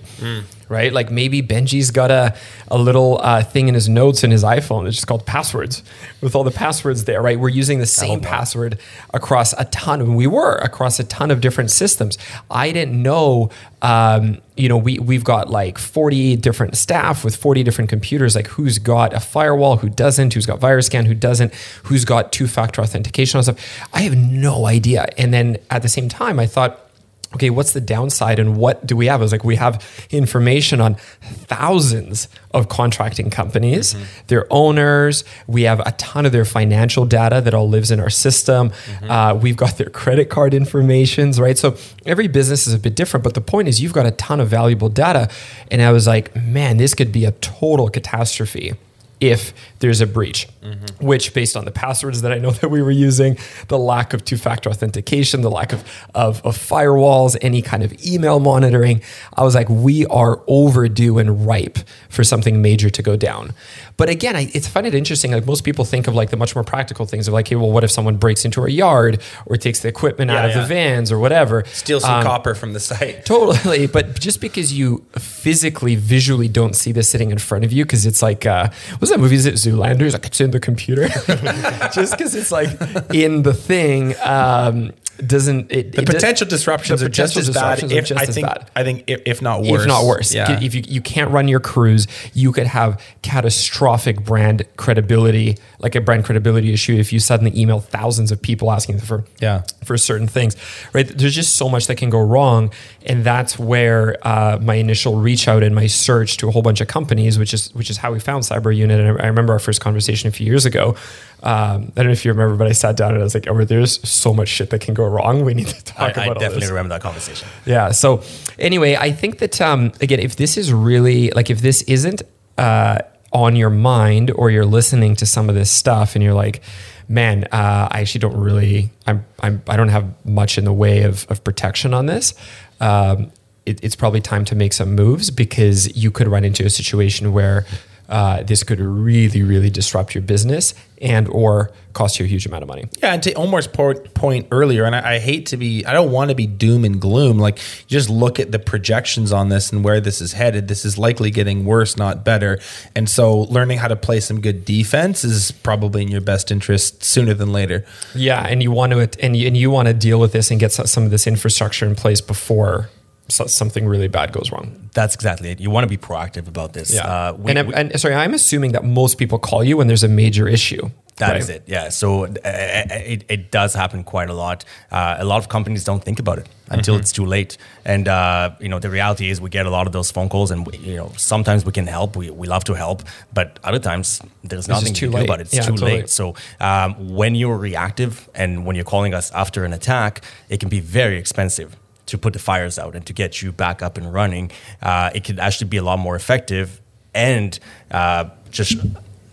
[0.70, 0.94] right?
[0.94, 2.36] Like maybe Benji's got a,
[2.68, 4.88] a little uh, thing in his notes in his iPhone.
[4.88, 5.84] It's just called passwords
[6.22, 7.40] with all the passwords there, right?
[7.40, 8.78] We're using the same password
[9.14, 12.18] across a ton, we were across a ton of different systems.
[12.52, 13.50] I didn't know,
[13.82, 18.48] um, you know, we, we've got like 40 different staff with 40 different computers, like
[18.48, 21.54] who's got a firewall, who doesn't, who's got virus scan, who doesn't,
[21.84, 23.88] who's got two factor authentication and stuff.
[23.94, 25.08] I have no idea.
[25.18, 26.89] And then at the same time, I thought,
[27.36, 29.22] okay, what's the downside and what do we have?
[29.22, 34.04] I was like, we have information on thousands of contracting companies, mm-hmm.
[34.28, 35.24] their owners.
[35.46, 38.70] We have a ton of their financial data that all lives in our system.
[38.70, 39.12] Mm-hmm.
[39.12, 41.58] Uh, we've got their credit card informations, right?
[41.58, 44.40] So every business is a bit different, but the point is you've got a ton
[44.40, 45.30] of valuable data.
[45.70, 48.74] And I was like, man, this could be a total catastrophe
[49.20, 51.06] if there's a breach, mm-hmm.
[51.06, 54.24] which based on the passwords that I know that we were using, the lack of
[54.26, 55.84] two-factor authentication, the lack of,
[56.16, 59.02] of, of, firewalls, any kind of email monitoring,
[59.36, 61.80] I was like, we are overdue and ripe
[62.10, 63.54] for something major to go down.
[64.00, 65.32] But again, I it's find it interesting.
[65.32, 67.70] Like most people think of like the much more practical things of like, hey, well,
[67.70, 70.62] what if someone breaks into our yard or takes the equipment yeah, out of yeah.
[70.62, 71.66] the vans or whatever?
[71.66, 73.26] Steal some um, copper from the site.
[73.26, 73.88] Totally.
[73.88, 78.06] But just because you physically, visually don't see this sitting in front of you, because
[78.06, 78.70] it's like, uh,
[79.10, 79.36] was that movie?
[79.36, 80.02] Is it Zoolander?
[80.02, 81.08] It's like it's in the computer.
[81.94, 82.70] just because it's like
[83.14, 84.16] in the thing.
[84.24, 84.92] Um,
[85.26, 87.84] doesn't it, the it potential does, disruptions the are just as bad.
[87.92, 88.72] If, just I think bad.
[88.76, 90.62] I think if, if, not worse, if not worse, yeah.
[90.62, 96.02] If you you can't run your crews, you could have catastrophic brand credibility, like a
[96.02, 96.96] brand credibility issue.
[96.96, 100.56] If you suddenly email thousands of people asking for yeah for certain things,
[100.94, 101.06] right?
[101.06, 102.72] There's just so much that can go wrong,
[103.06, 106.82] and that's where uh, my initial reach out and my search to a whole bunch
[106.82, 109.00] of companies, which is which is how we found Cyber Unit.
[109.00, 110.96] And I, I remember our first conversation a few years ago
[111.42, 113.48] um, I don't know if you remember, but I sat down and I was like,
[113.48, 115.46] "Oh, there's so much shit that can go wrong.
[115.46, 117.48] We need to talk I, about." I definitely remember that conversation.
[117.66, 117.92] Yeah.
[117.92, 118.24] So
[118.58, 122.24] anyway, I think that um, again, if this is really like, if this isn't
[122.58, 123.00] uh,
[123.32, 126.62] on your mind or you're listening to some of this stuff and you're like,
[127.08, 131.04] "Man, uh, I actually don't really, I'm, I'm, I don't have much in the way
[131.04, 132.34] of, of protection on this."
[132.80, 133.32] Um,
[133.66, 137.34] it, it's probably time to make some moves because you could run into a situation
[137.34, 137.66] where
[138.10, 142.64] uh, this could really, really disrupt your business and or cost you a huge amount
[142.64, 142.90] of money.
[143.02, 146.30] Yeah, and to Omer's point earlier, and I, I hate to be, I don't want
[146.30, 147.38] to be doom and gloom.
[147.38, 150.68] Like, just look at the projections on this and where this is headed.
[150.68, 152.60] This is likely getting worse, not better.
[152.96, 157.04] And so, learning how to play some good defense is probably in your best interest
[157.04, 157.86] sooner than later.
[158.16, 160.60] Yeah, and you want to, and you, and you want to deal with this and
[160.60, 162.90] get some of this infrastructure in place before
[163.32, 164.90] something really bad goes wrong.
[164.94, 165.60] That's exactly it.
[165.60, 166.94] You want to be proactive about this.
[166.94, 167.08] Yeah.
[167.08, 170.04] Uh, we, and, we, and, sorry, I'm assuming that most people call you when there's
[170.04, 170.90] a major issue.
[171.20, 171.42] That right?
[171.42, 171.64] is it.
[171.68, 171.90] Yeah.
[171.90, 174.64] So uh, it, it does happen quite a lot.
[174.90, 177.02] Uh, a lot of companies don't think about it until mm-hmm.
[177.02, 177.58] it's too late.
[177.84, 180.50] And uh, you know, the reality is we get a lot of those phone calls,
[180.50, 182.16] and we, you know, sometimes we can help.
[182.16, 185.48] We, we love to help, but other times there's it's nothing to do about it.
[185.48, 185.92] It's yeah, too totally.
[185.92, 186.10] late.
[186.10, 190.70] So um, when you're reactive and when you're calling us after an attack, it can
[190.70, 191.76] be very expensive
[192.10, 195.24] to put the fires out and to get you back up and running, uh, it
[195.24, 196.82] could actually be a lot more effective
[197.14, 197.60] and
[197.92, 198.78] uh, just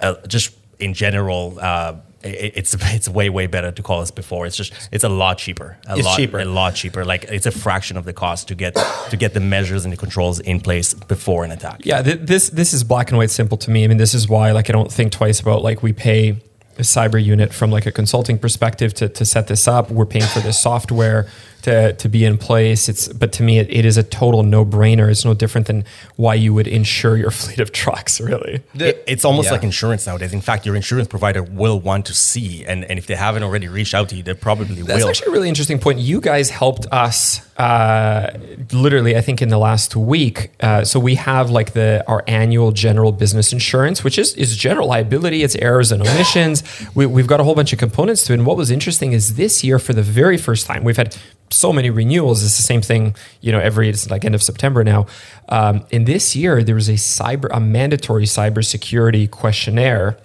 [0.01, 1.59] uh, just in general.
[1.61, 4.47] Uh, it's it's way way better to call us before.
[4.47, 5.77] It's just it's a lot cheaper.
[5.87, 6.39] A it's lot, cheaper.
[6.41, 7.05] A lot cheaper.
[7.05, 8.75] Like it's a fraction of the cost to get
[9.11, 11.83] to get the measures and the controls in place before an attack.
[11.85, 13.85] Yeah, th- this this is black and white simple to me.
[13.85, 16.37] I mean, this is why like I don't think twice about like we pay
[16.79, 19.91] a cyber unit from like a consulting perspective to, to set this up.
[19.91, 21.27] We're paying for this software
[21.67, 22.89] to, to be in place.
[22.89, 25.11] It's but to me it, it is a total no brainer.
[25.11, 28.21] It's no different than why you would insure your fleet of trucks.
[28.21, 29.53] Really, it, it's almost yeah.
[29.53, 30.33] like insurance nowadays.
[30.33, 33.67] In fact, your insurance provider will want to see, and, and if they haven't already
[33.67, 34.87] reached out to you, they probably That's will.
[34.87, 35.99] That's actually a really interesting point.
[35.99, 38.39] You guys helped us uh,
[38.73, 40.53] literally, I think in the last week.
[40.61, 44.87] Uh, so we have like the our annual general business insurance, which is is general
[44.87, 45.43] liability.
[45.43, 46.63] It's errors and omissions.
[46.95, 48.39] We, we've got a whole bunch of components to it.
[48.39, 51.17] And what was interesting is this year, for the very first time, we've had
[51.57, 52.43] so many renewals.
[52.43, 55.07] It's the same thing, you know, every it's like end of September now.
[55.49, 60.19] Um, in this year, there was a cyber a mandatory cybersecurity questionnaire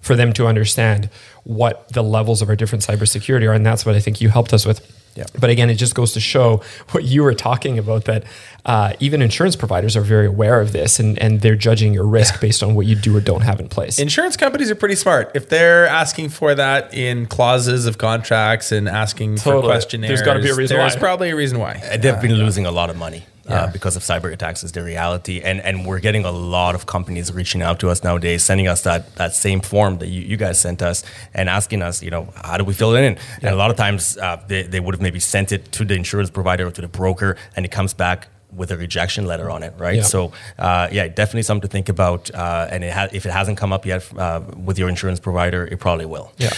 [0.00, 1.10] for them to understand
[1.44, 4.52] what the levels of our different cybersecurity are, and that's what I think you helped
[4.52, 4.97] us with.
[5.14, 5.24] Yeah.
[5.38, 8.24] But again, it just goes to show what you were talking about that
[8.64, 12.34] uh, even insurance providers are very aware of this and, and they're judging your risk
[12.34, 12.40] yeah.
[12.40, 13.98] based on what you do or don't have in place.
[13.98, 15.30] Insurance companies are pretty smart.
[15.34, 19.62] If they're asking for that in clauses of contracts and asking totally.
[19.62, 21.00] for questionnaires, there's got to be a reason there's why.
[21.00, 21.82] probably a reason why.
[21.98, 23.24] They've been losing a lot of money.
[23.48, 23.62] Uh, yeah.
[23.62, 25.40] Uh, because of cyber attacks is the reality.
[25.40, 28.82] And and we're getting a lot of companies reaching out to us nowadays, sending us
[28.82, 32.32] that that same form that you, you guys sent us and asking us, you know,
[32.34, 33.14] how do we fill it in?
[33.14, 33.20] Yeah.
[33.42, 35.94] And a lot of times uh, they, they would have maybe sent it to the
[35.94, 39.62] insurance provider or to the broker and it comes back with a rejection letter on
[39.62, 39.96] it, right?
[39.96, 40.02] Yeah.
[40.02, 42.30] So, uh, yeah, definitely something to think about.
[42.34, 45.66] Uh, and it ha- if it hasn't come up yet uh, with your insurance provider,
[45.66, 46.32] it probably will.
[46.38, 46.50] Yeah.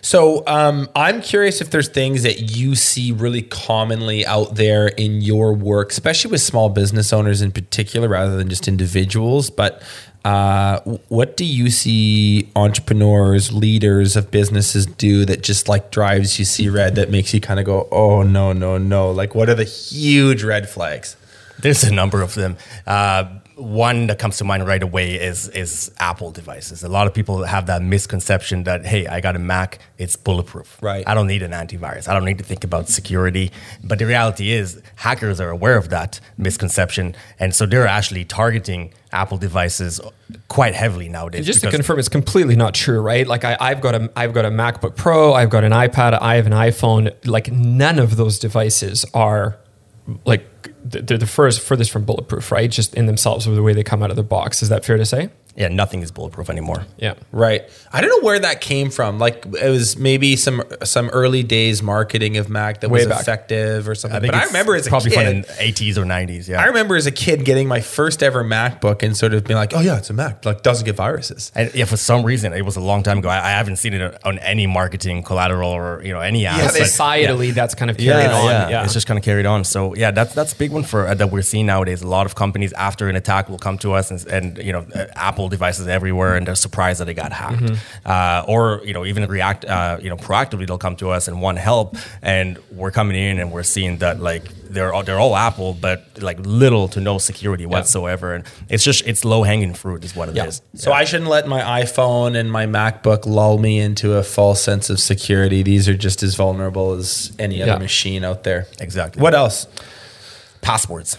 [0.00, 5.20] So um, I'm curious if there's things that you see really commonly out there in
[5.20, 9.50] your work, especially with small business owners in particular, rather than just individuals.
[9.50, 9.82] But
[10.24, 16.44] uh, what do you see entrepreneurs, leaders of businesses do that just like drives you
[16.44, 19.10] see red that makes you kind of go, oh no, no, no?
[19.10, 21.16] Like, what are the huge red flags?
[21.60, 22.56] There's a number of them.
[22.86, 23.24] Uh,
[23.58, 26.84] one that comes to mind right away is is Apple devices.
[26.84, 30.78] A lot of people have that misconception that hey, I got a Mac, it's bulletproof.
[30.80, 31.06] Right.
[31.06, 32.08] I don't need an antivirus.
[32.08, 33.50] I don't need to think about security.
[33.82, 38.92] But the reality is, hackers are aware of that misconception, and so they're actually targeting
[39.10, 40.00] Apple devices
[40.48, 41.44] quite heavily nowadays.
[41.46, 43.26] Just to confirm, it's completely not true, right?
[43.26, 46.36] Like I, I've got a, I've got a MacBook Pro, I've got an iPad, I
[46.36, 47.12] have an iPhone.
[47.26, 49.58] Like none of those devices are
[50.24, 52.70] like they're the first furthest from bulletproof, right?
[52.70, 54.62] Just in themselves with the way they come out of the box.
[54.62, 55.30] Is that fair to say?
[55.58, 56.84] Yeah, nothing is bulletproof anymore.
[56.98, 57.14] Yeah.
[57.32, 57.68] Right.
[57.92, 59.18] I don't know where that came from.
[59.18, 63.20] Like it was maybe some some early days marketing of Mac that Way was back.
[63.22, 64.20] effective or something.
[64.20, 66.48] think But I remember as a probably kid, from the 80s or 90s.
[66.48, 66.60] Yeah.
[66.62, 69.74] I remember as a kid getting my first ever MacBook and sort of being like,
[69.74, 70.44] "Oh yeah, it's a Mac.
[70.44, 73.28] Like doesn't get viruses." And yeah, for some reason, it was a long time ago.
[73.28, 76.58] I, I haven't seen it on any marketing collateral or you know any app.
[76.58, 78.70] Yeah, but- Societally, that's kind of carried on.
[78.70, 78.84] Yeah.
[78.84, 79.64] It's just kind of carried on.
[79.64, 82.02] So yeah, that's that's a big one for uh, that we're seeing nowadays.
[82.02, 84.86] A lot of companies after an attack will come to us and, and you know
[84.94, 87.72] uh, Apple devices everywhere, and they're surprised that they got hacked.
[88.04, 91.40] Uh, or you know even react uh, you know proactively they'll come to us and
[91.40, 95.34] want help, and we're coming in and we're seeing that like they're all, they're all
[95.34, 100.04] Apple, but like little to no security whatsoever, and it's just it's low hanging fruit
[100.04, 100.62] is what it is.
[100.72, 100.80] Yeah.
[100.80, 104.90] So I shouldn't let my iPhone and my MacBook lull me into a false sense
[104.90, 105.62] of security.
[105.62, 108.66] These are just as vulnerable as any other machine out there.
[108.80, 109.22] Exactly.
[109.22, 109.66] What else?
[110.60, 111.16] passwords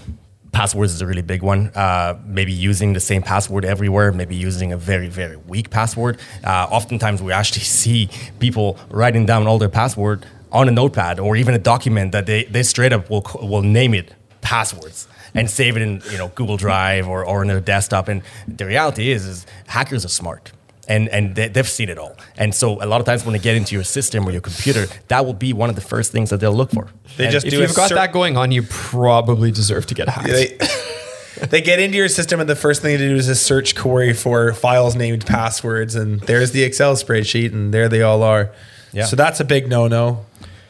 [0.52, 1.70] passwords is a really big one.
[1.76, 6.20] Uh, maybe using the same password everywhere maybe using a very very weak password.
[6.44, 8.10] Uh, oftentimes we actually see
[8.40, 12.44] people writing down all their password on a notepad or even a document that they,
[12.46, 16.58] they straight up will, will name it passwords and save it in you know google
[16.58, 18.08] drive or, or in their desktop.
[18.08, 20.52] And the reality is is hackers are smart
[20.90, 22.18] and and they, they've seen it all.
[22.38, 24.88] And so a lot of times when they get into your system or your computer,
[25.08, 26.90] that will be one of the first things that they'll look for.
[27.16, 29.86] They And just If do a you've got cer- that going on, you probably deserve
[29.86, 30.28] to get hacked.
[30.28, 30.58] They,
[31.50, 34.14] they get into your system and the first thing they do is a search query
[34.14, 38.52] for files named passwords, and there's the Excel spreadsheet, and there they all are.
[38.92, 39.06] Yeah.
[39.06, 40.26] So that's a big no-no.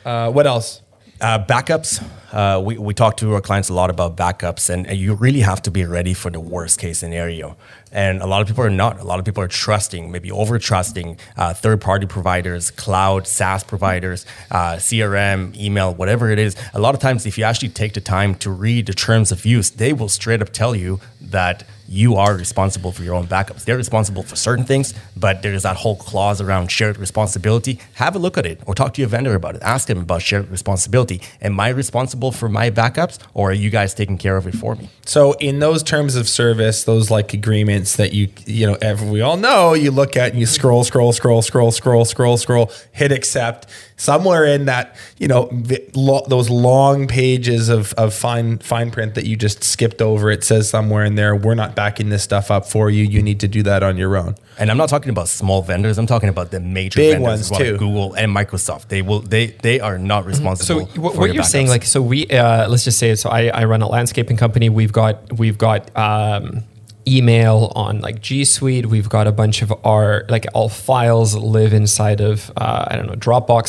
[0.05, 0.82] Uh, what else?
[1.21, 2.01] Uh, backups.
[2.32, 5.62] Uh, we, we talk to our clients a lot about backups, and, you really have
[5.62, 7.58] to be ready for the worst case scenario.
[7.91, 9.01] And a lot of people are not.
[9.01, 13.65] A lot of people are trusting, maybe over trusting uh, third party providers, cloud, SaaS
[13.65, 16.55] providers, uh, CRM, email, whatever it is.
[16.73, 19.45] A lot of times, if you actually take the time to read the terms of
[19.45, 23.65] use, they will straight up tell you that you are responsible for your own backups.
[23.65, 27.80] They're responsible for certain things, but there's that whole clause around shared responsibility.
[27.95, 29.63] Have a look at it or talk to your vendor about it.
[29.63, 31.19] Ask them about shared responsibility.
[31.41, 34.75] Am I responsible for my backups or are you guys taking care of it for
[34.75, 34.89] me?
[35.06, 39.38] So in those terms of service, those like agreements that you you know we all
[39.38, 43.67] know, you look at and you scroll, scroll, scroll, scroll, scroll, scroll, scroll, hit accept.
[43.97, 49.36] Somewhere in that, you know, those long pages of of fine fine print that you
[49.36, 52.89] just skipped over, it says somewhere in there, we're not backing this stuff up for
[52.89, 53.05] you.
[53.05, 54.35] You need to do that on your own.
[54.57, 55.97] And I'm not talking about small vendors.
[55.97, 57.77] I'm talking about the major Big vendors ones as well, too.
[57.77, 58.89] Google and Microsoft.
[58.89, 60.81] They will they they are not So responsible.
[61.01, 63.47] what, for what your you're saying, like, so we uh, let's just say, so I,
[63.47, 64.67] I run a landscaping company.
[64.67, 66.63] We've got we've got um,
[67.07, 68.85] email on like G Suite.
[68.87, 73.07] We've got a bunch of our like all files live inside of uh, I don't
[73.07, 73.67] know Dropbox.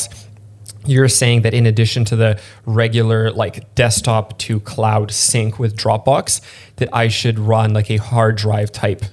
[0.85, 6.41] You're saying that in addition to the regular like desktop to cloud sync with Dropbox,
[6.77, 9.03] that I should run like a hard drive type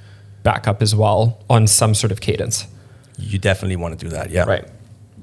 [0.43, 2.67] backup as well on some sort of cadence.
[3.19, 4.31] you definitely want to do that.
[4.31, 4.45] Yeah.
[4.45, 4.67] Right.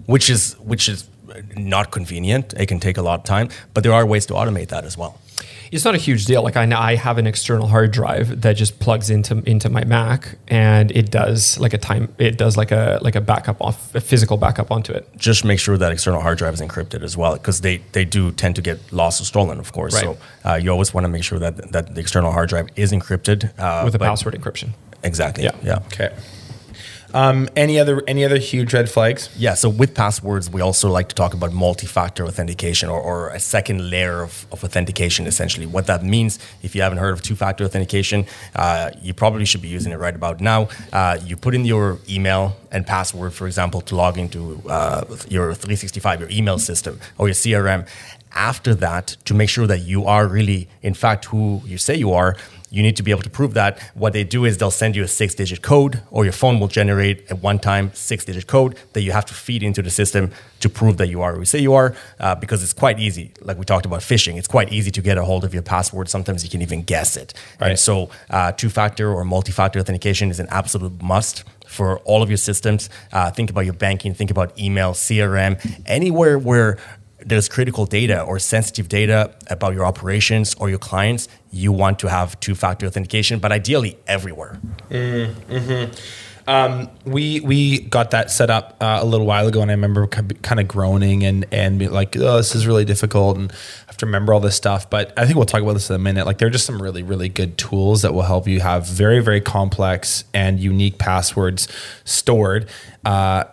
[0.05, 1.10] Which is which is
[1.58, 2.53] not convenient.
[2.53, 4.97] It can take a lot of time, but there are ways to automate that as
[4.97, 5.19] well.
[5.71, 6.43] It's not a huge deal.
[6.43, 10.38] Like I I have an external hard drive that just plugs into into my Mac,
[10.47, 12.13] and it does like a time.
[12.17, 15.08] It does like a like a backup off a physical backup onto it.
[15.17, 18.32] Just make sure that external hard drive is encrypted as well, because they, they do
[18.32, 19.93] tend to get lost or stolen, of course.
[19.93, 20.04] Right.
[20.04, 22.91] So uh, you always want to make sure that that the external hard drive is
[22.91, 24.69] encrypted uh, with a password encryption.
[25.04, 25.43] Exactly.
[25.43, 25.56] Yeah.
[25.63, 25.80] Yeah.
[25.88, 26.13] Okay.
[27.15, 29.30] Um, any other any other huge red flags?
[29.38, 33.39] Yeah, so with passwords, we also like to talk about multi-factor authentication or, or a
[33.39, 35.65] second layer of, of authentication, essentially.
[35.65, 39.69] What that means, if you haven't heard of two-factor authentication, uh, you probably should be
[39.69, 40.67] using it right about now.
[40.91, 45.54] Uh, you put in your email and password, for example, to log into uh, your
[45.54, 47.88] 365, your email system or your CRM.
[48.36, 52.12] after that, to make sure that you are really, in fact, who you say you
[52.12, 52.36] are,
[52.71, 53.80] you need to be able to prove that.
[53.93, 56.67] What they do is they'll send you a six digit code, or your phone will
[56.67, 60.32] generate a one time six digit code that you have to feed into the system
[60.60, 63.32] to prove that you are who you say you are, uh, because it's quite easy.
[63.41, 66.10] Like we talked about phishing, it's quite easy to get a hold of your password.
[66.10, 67.34] Sometimes you can even guess it.
[67.60, 67.71] Right.
[67.71, 72.21] And so, uh, two factor or multi factor authentication is an absolute must for all
[72.21, 72.89] of your systems.
[73.12, 76.78] Uh, think about your banking, think about email, CRM, anywhere where
[77.25, 82.07] there's critical data or sensitive data about your operations or your clients, you want to
[82.07, 84.59] have two factor authentication, but ideally everywhere.
[86.47, 90.06] Um, we we got that set up uh, a little while ago, and I remember
[90.06, 93.56] kind of groaning and and like, oh, this is really difficult, and I
[93.87, 94.87] have to remember all this stuff.
[94.87, 96.27] But I think we'll talk about this in a minute.
[96.27, 99.21] Like, there are just some really really good tools that will help you have very
[99.21, 101.67] very complex and unique passwords
[102.04, 102.69] stored.
[103.04, 103.45] Uh,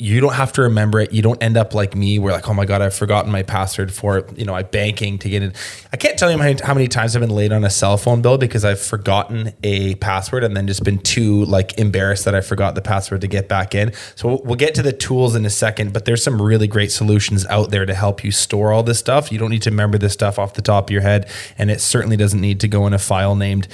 [0.00, 1.12] you don't have to remember it.
[1.12, 3.92] You don't end up like me, where like, oh my god, I've forgotten my password
[3.92, 5.52] for you know my banking to get in.
[5.92, 8.38] I can't tell you how many, times I've been late on a cell phone bill
[8.38, 12.76] because I've forgotten a password and then just been too like embarrassed that I forgot
[12.76, 13.92] the password to get back in.
[14.14, 16.92] So we'll, we'll get to the tools in a second, but there's some really great
[16.92, 19.32] solutions out there to help you store all this stuff.
[19.32, 21.28] You don't need to remember this stuff off the top of your head,
[21.58, 23.66] and it certainly doesn't need to go in a file named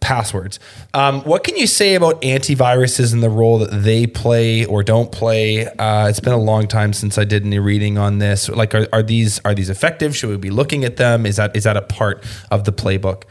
[0.00, 0.58] passwords.
[0.94, 5.12] Um, what can you say about antiviruses and the role that they play or don't
[5.12, 5.66] play?
[5.66, 8.48] Uh, it's been a long time since I did any reading on this.
[8.48, 10.16] Like, are, are these are these effective?
[10.16, 11.26] Should we be looking at them?
[11.26, 13.24] Is that is that a part of the playbook?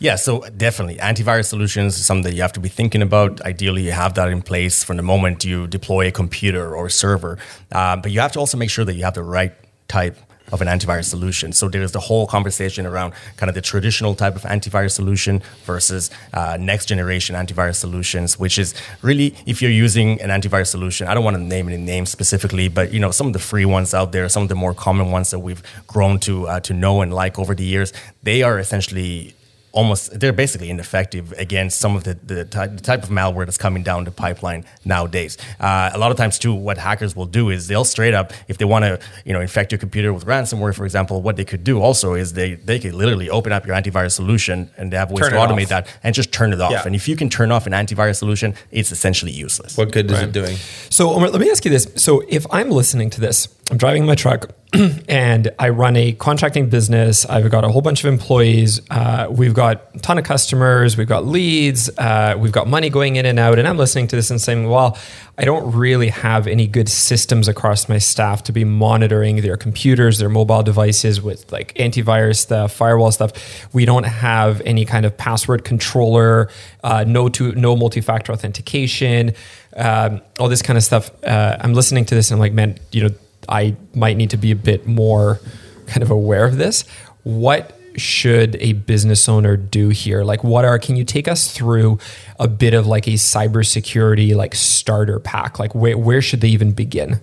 [0.00, 3.40] Yeah, so definitely antivirus solutions is something that you have to be thinking about.
[3.42, 6.90] Ideally, you have that in place from the moment you deploy a computer or a
[6.90, 7.38] server.
[7.72, 9.54] Uh, but you have to also make sure that you have the right
[9.88, 10.18] type
[10.52, 11.52] of an antivirus solution.
[11.52, 16.10] So there's the whole conversation around kind of the traditional type of antivirus solution versus
[16.32, 21.14] uh, next generation antivirus solutions, which is really if you're using an antivirus solution, I
[21.14, 23.94] don't want to name any names specifically, but you know some of the free ones
[23.94, 27.00] out there, some of the more common ones that we've grown to uh, to know
[27.00, 27.92] and like over the years,
[28.22, 29.34] they are essentially
[29.74, 33.58] almost they're basically ineffective against some of the, the, ty- the type of malware that's
[33.58, 35.36] coming down the pipeline nowadays.
[35.60, 38.56] Uh, a lot of times too, what hackers will do is they'll straight up, if
[38.58, 41.64] they want to, you know, infect your computer with ransomware, for example, what they could
[41.64, 45.10] do also is they they could literally open up your antivirus solution and they have
[45.10, 45.68] ways Turn to automate off.
[45.70, 46.70] that and just turn it off.
[46.70, 46.82] Yeah.
[46.86, 49.76] And if you can turn off an antivirus solution, it's essentially useless.
[49.76, 50.56] What good is it doing?
[50.90, 51.88] So Omer, let me ask you this.
[51.96, 54.50] So if I'm listening to this, I'm driving my truck
[55.08, 57.24] and I run a contracting business.
[57.24, 58.80] I've got a whole bunch of employees.
[58.90, 60.98] Uh, we've got a ton of customers.
[60.98, 61.88] We've got leads.
[61.96, 63.58] Uh, we've got money going in and out.
[63.58, 64.98] And I'm listening to this and saying, well,
[65.38, 70.18] I don't really have any good systems across my staff to be monitoring their computers,
[70.18, 73.32] their mobile devices with like antivirus stuff, firewall stuff.
[73.72, 76.50] We don't have any kind of password controller,
[76.82, 79.32] uh, no to no multi-factor authentication,
[79.76, 81.10] um, all this kind of stuff.
[81.24, 83.14] Uh, I'm listening to this and I'm like, man, you know,
[83.48, 85.40] I might need to be a bit more
[85.86, 86.84] kind of aware of this.
[87.22, 90.24] What should a business owner do here?
[90.24, 91.98] Like, what are, can you take us through
[92.40, 95.58] a bit of like a cybersecurity like starter pack?
[95.58, 97.20] Like, where, where should they even begin?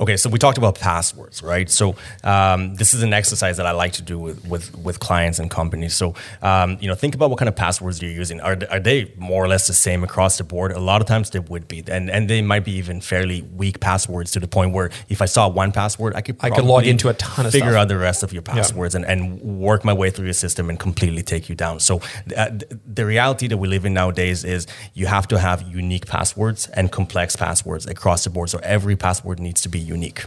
[0.00, 1.68] Okay, so we talked about passwords, right?
[1.68, 1.94] So
[2.24, 5.50] um, this is an exercise that I like to do with with, with clients and
[5.50, 5.94] companies.
[5.94, 8.40] So um, you know, think about what kind of passwords you're using.
[8.40, 10.72] Are, are they more or less the same across the board?
[10.72, 13.80] A lot of times they would be, and and they might be even fairly weak
[13.80, 16.86] passwords to the point where if I saw one password, I could I could log
[16.86, 17.82] into a ton of figure stuff.
[17.82, 20.80] out the rest of your passwords and, and work my way through your system and
[20.80, 21.78] completely take you down.
[21.78, 22.00] So
[22.34, 22.48] uh,
[22.86, 26.90] the reality that we live in nowadays is you have to have unique passwords and
[26.90, 28.48] complex passwords across the board.
[28.48, 30.20] So every password needs to be unique.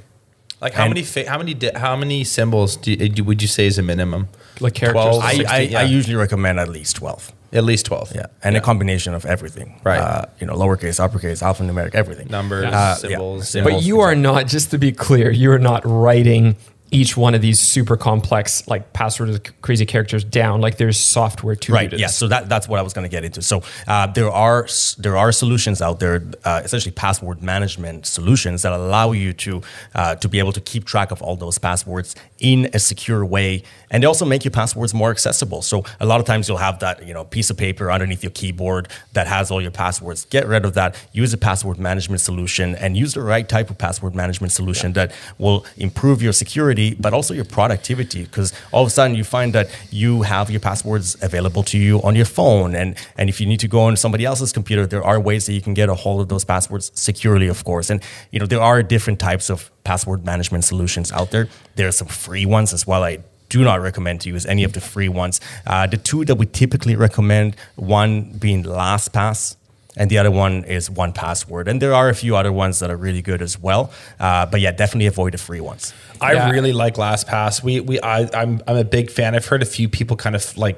[0.64, 3.48] Like how And- many fa- how many di- how many symbols do you, would you
[3.58, 4.24] say is a minimum?
[4.66, 5.18] Like characters?
[5.20, 5.80] 12, I, 16, I, yeah.
[5.82, 7.32] I usually recommend at least 12.
[7.62, 8.10] At least twelve.
[8.16, 8.26] Yeah.
[8.44, 9.80] And a combination of everything.
[9.84, 10.00] Right.
[10.00, 12.28] Uh, you know, lowercase, uppercase, alphanumeric, everything.
[12.40, 12.94] numbers, Uh, yeah.
[12.96, 13.50] symbols.
[13.50, 13.74] Symbols.
[13.76, 16.56] But you are not, just to be clear, you are not writing
[16.94, 21.74] each one of these super complex like passwords crazy characters down like there's software to
[21.74, 21.92] Right.
[21.92, 22.08] Yeah.
[22.08, 23.42] So that, that's what I was going to get into.
[23.42, 24.68] So uh, there are
[24.98, 29.62] there are solutions out there, uh, essentially password management solutions that allow you to
[29.96, 33.64] uh, to be able to keep track of all those passwords in a secure way,
[33.90, 35.62] and they also make your passwords more accessible.
[35.62, 38.32] So a lot of times you'll have that you know piece of paper underneath your
[38.32, 40.26] keyboard that has all your passwords.
[40.26, 40.96] Get rid of that.
[41.12, 45.12] Use a password management solution, and use the right type of password management solution that
[45.38, 48.24] will improve your security, but also your productivity.
[48.24, 52.02] Because all of a sudden you find that you have your passwords available to you
[52.02, 55.04] on your phone, and and if you need to go on somebody else's computer, there
[55.04, 57.90] are ways that you can get a hold of those passwords securely, of course.
[57.90, 61.48] And you know there are different types of password management solutions out there.
[61.76, 63.04] There are some free ones as well.
[63.04, 63.20] I
[63.50, 65.40] do not recommend to use any of the free ones.
[65.68, 69.58] Uh, the two that we typically recommend, one being LastPass
[69.96, 71.68] and the other one is 1Password.
[71.68, 73.92] And there are a few other ones that are really good as well.
[74.20, 75.94] Uh, but yeah, definitely avoid the free ones.
[76.22, 76.50] I Yeah.
[76.52, 77.62] really like LastPass.
[77.64, 79.36] We we I, I'm I'm a big fan.
[79.36, 80.78] I've heard a few people kind of like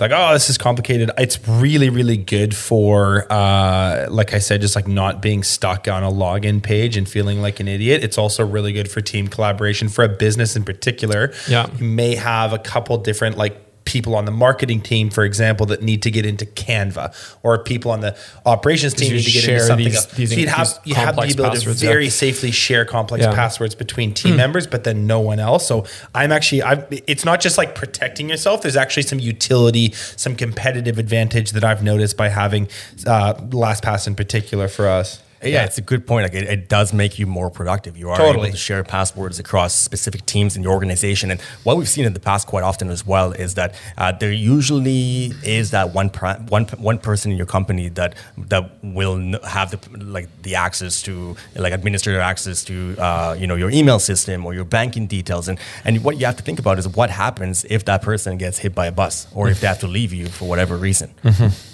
[0.00, 1.10] like oh this is complicated.
[1.18, 6.02] It's really really good for uh, like I said, just like not being stuck on
[6.02, 8.02] a login page and feeling like an idiot.
[8.02, 11.32] It's also really good for team collaboration for a business in particular.
[11.48, 11.68] Yeah.
[11.78, 15.82] you may have a couple different like people on the marketing team, for example, that
[15.82, 18.16] need to get into Canva, or people on the
[18.46, 20.06] operations team need to get into something these- else.
[20.06, 21.74] these- so you'd have you have the ability to yeah.
[21.74, 23.34] very safely share complex Yeah.
[23.34, 25.66] Passwords between team members, but then no one else.
[25.66, 28.62] So I'm actually, i it's not just like protecting yourself.
[28.62, 32.68] There's actually some utility, some competitive advantage that I've noticed by having
[33.06, 35.20] uh, LastPass in particular for us.
[35.42, 36.24] Yeah, it's a good point.
[36.24, 37.96] Like it, it does make you more productive.
[37.96, 38.48] You are Totally.
[38.48, 41.30] able to share passwords across specific teams in your organization.
[41.30, 44.32] And what we've seen in the past quite often as well is that uh, there
[44.32, 46.08] usually is that one
[46.48, 48.14] one one person in your company that
[48.52, 53.46] that will n- have the like the access to like administrator access to uh, you
[53.46, 55.48] know your email system or your banking details.
[55.48, 58.58] And and what you have to think about is what happens if that person gets
[58.58, 61.12] hit by a bus or if they have to leave you for whatever reason,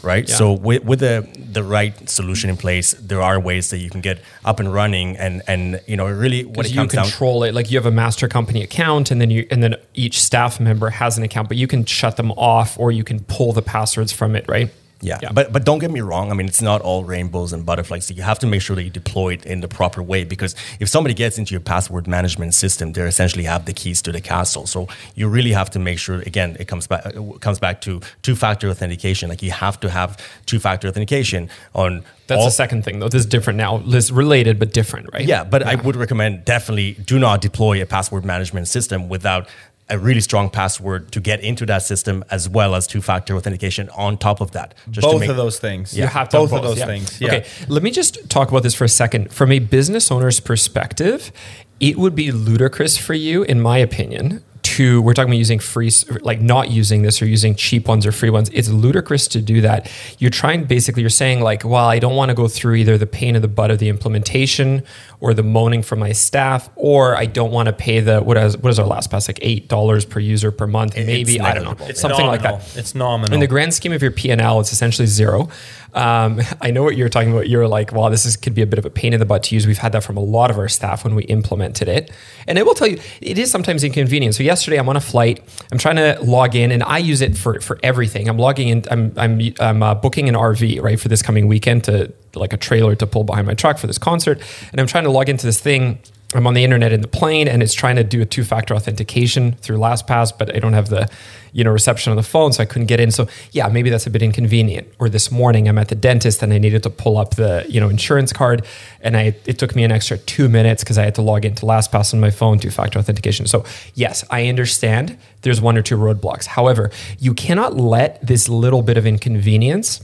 [0.03, 0.29] right?
[0.29, 0.35] Yeah.
[0.35, 4.01] So with, with the the right solution in place, there are ways that you can
[4.01, 7.05] get up and running, and and you know really what it you comes down.
[7.05, 10.23] control it, like you have a master company account, and then you and then each
[10.23, 13.53] staff member has an account, but you can shut them off or you can pull
[13.53, 14.71] the passwords from it, right?
[15.01, 15.33] Yeah.
[15.33, 16.31] but but don't get me wrong.
[16.31, 18.07] I mean, it's not all rainbows and butterflies.
[18.07, 20.55] So you have to make sure that you deploy it in the proper way because
[20.81, 24.21] if somebody gets into your password management system, they essentially have the keys to the
[24.21, 24.67] castle.
[24.67, 26.21] So you really have to make sure.
[26.27, 29.29] Again, it comes back uh, it comes back to two factor authentication.
[29.29, 32.05] Like you have to have two factor authentication on.
[32.27, 33.09] That's all, the second thing, though.
[33.09, 33.79] This is different now.
[33.79, 35.27] This related but different, right?
[35.27, 39.49] Yeah, but I would recommend definitely do not deploy a password management system without
[39.91, 44.19] a really strong password to get into that system as well as two-factor authentication on
[44.19, 44.75] top of that.
[44.91, 45.97] Just to both make- of those things.
[45.97, 46.87] You have to have both, of those yeah.
[46.87, 47.21] things.
[47.21, 47.29] Yeah.
[47.29, 49.33] Okay, let me just talk about this for a second.
[49.33, 51.33] From a business owner's perspective,
[51.81, 54.43] it would be ludicrous for you, in my opinion,
[54.77, 55.91] to we're talking about using free,
[56.21, 58.51] like not using this or using cheap ones or free ones.
[58.53, 59.91] It's ludicrous to do that.
[60.19, 63.07] You're trying basically, you're saying like, well, I don't want to go through either the
[63.07, 64.83] pain in the butt of the implementation
[65.21, 68.57] or the moaning from my staff, or I don't want to pay the what is
[68.59, 71.87] what is our LastPass like eight dollars per user per month, maybe I don't know.
[71.87, 72.77] It's something like that.
[72.77, 73.35] It's nominal.
[73.35, 75.49] In the grand scheme of your P and L, it's essentially zero.
[75.95, 77.49] Um, I know what you're talking about.
[77.49, 79.45] You're like, well, this is, could be a bit of a pain in the butt
[79.45, 79.67] to use.
[79.67, 82.11] We've had that from a lot of our staff when we implemented it,
[82.47, 84.35] and I will tell you, it is sometimes inconvenient.
[84.35, 85.43] So yesterday, I'm on a flight.
[85.73, 88.29] I'm trying to log in, and I use it for for everything.
[88.29, 88.85] I'm logging in.
[88.91, 92.57] I'm I'm I'm uh, booking an RV right for this coming weekend to like a
[92.57, 94.41] trailer to pull behind my truck for this concert,
[94.73, 95.99] and I'm trying to log into this thing.
[96.35, 99.53] I'm on the internet in the plane and it's trying to do a two-factor authentication
[99.53, 101.09] through LastPass, but I don't have the,
[101.53, 103.11] you know, reception on the phone, so I couldn't get in.
[103.11, 104.89] So yeah, maybe that's a bit inconvenient.
[104.99, 107.81] Or this morning I'm at the dentist and I needed to pull up the, you
[107.81, 108.67] know, insurance card,
[109.01, 111.65] and I it took me an extra two minutes because I had to log into
[111.65, 113.47] LastPass on my phone, two-factor authentication.
[113.47, 113.65] So
[113.95, 116.45] yes, I understand there's one or two roadblocks.
[116.45, 120.03] However, you cannot let this little bit of inconvenience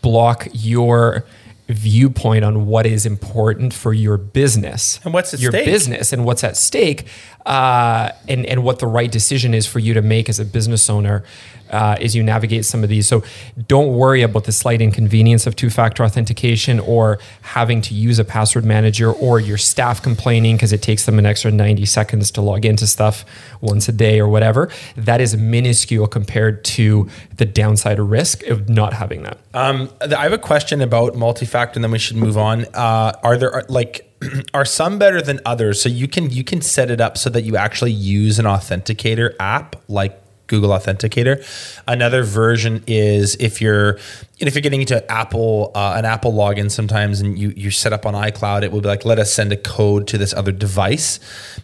[0.00, 1.24] block your
[1.72, 5.64] viewpoint on what is important for your business And what's at your stake.
[5.66, 7.06] business and what's at stake
[7.50, 10.88] uh, and and what the right decision is for you to make as a business
[10.88, 11.24] owner
[11.70, 13.08] uh, as you navigate some of these.
[13.08, 13.24] So
[13.66, 18.64] don't worry about the slight inconvenience of two-factor authentication or having to use a password
[18.64, 22.64] manager or your staff complaining because it takes them an extra 90 seconds to log
[22.64, 23.24] into stuff
[23.60, 24.70] once a day or whatever.
[24.96, 29.38] That is minuscule compared to the downside risk of not having that.
[29.54, 32.64] Um, I have a question about multi-factor, and then we should move on.
[32.74, 34.09] Uh, are there like
[34.54, 35.80] are some better than others?
[35.80, 39.34] So you can you can set it up so that you actually use an authenticator
[39.38, 41.42] app like Google Authenticator.
[41.86, 43.98] Another version is if you're
[44.38, 48.04] if you're getting into Apple uh, an Apple login sometimes and you you set up
[48.04, 51.20] on iCloud, it will be like let us send a code to this other device.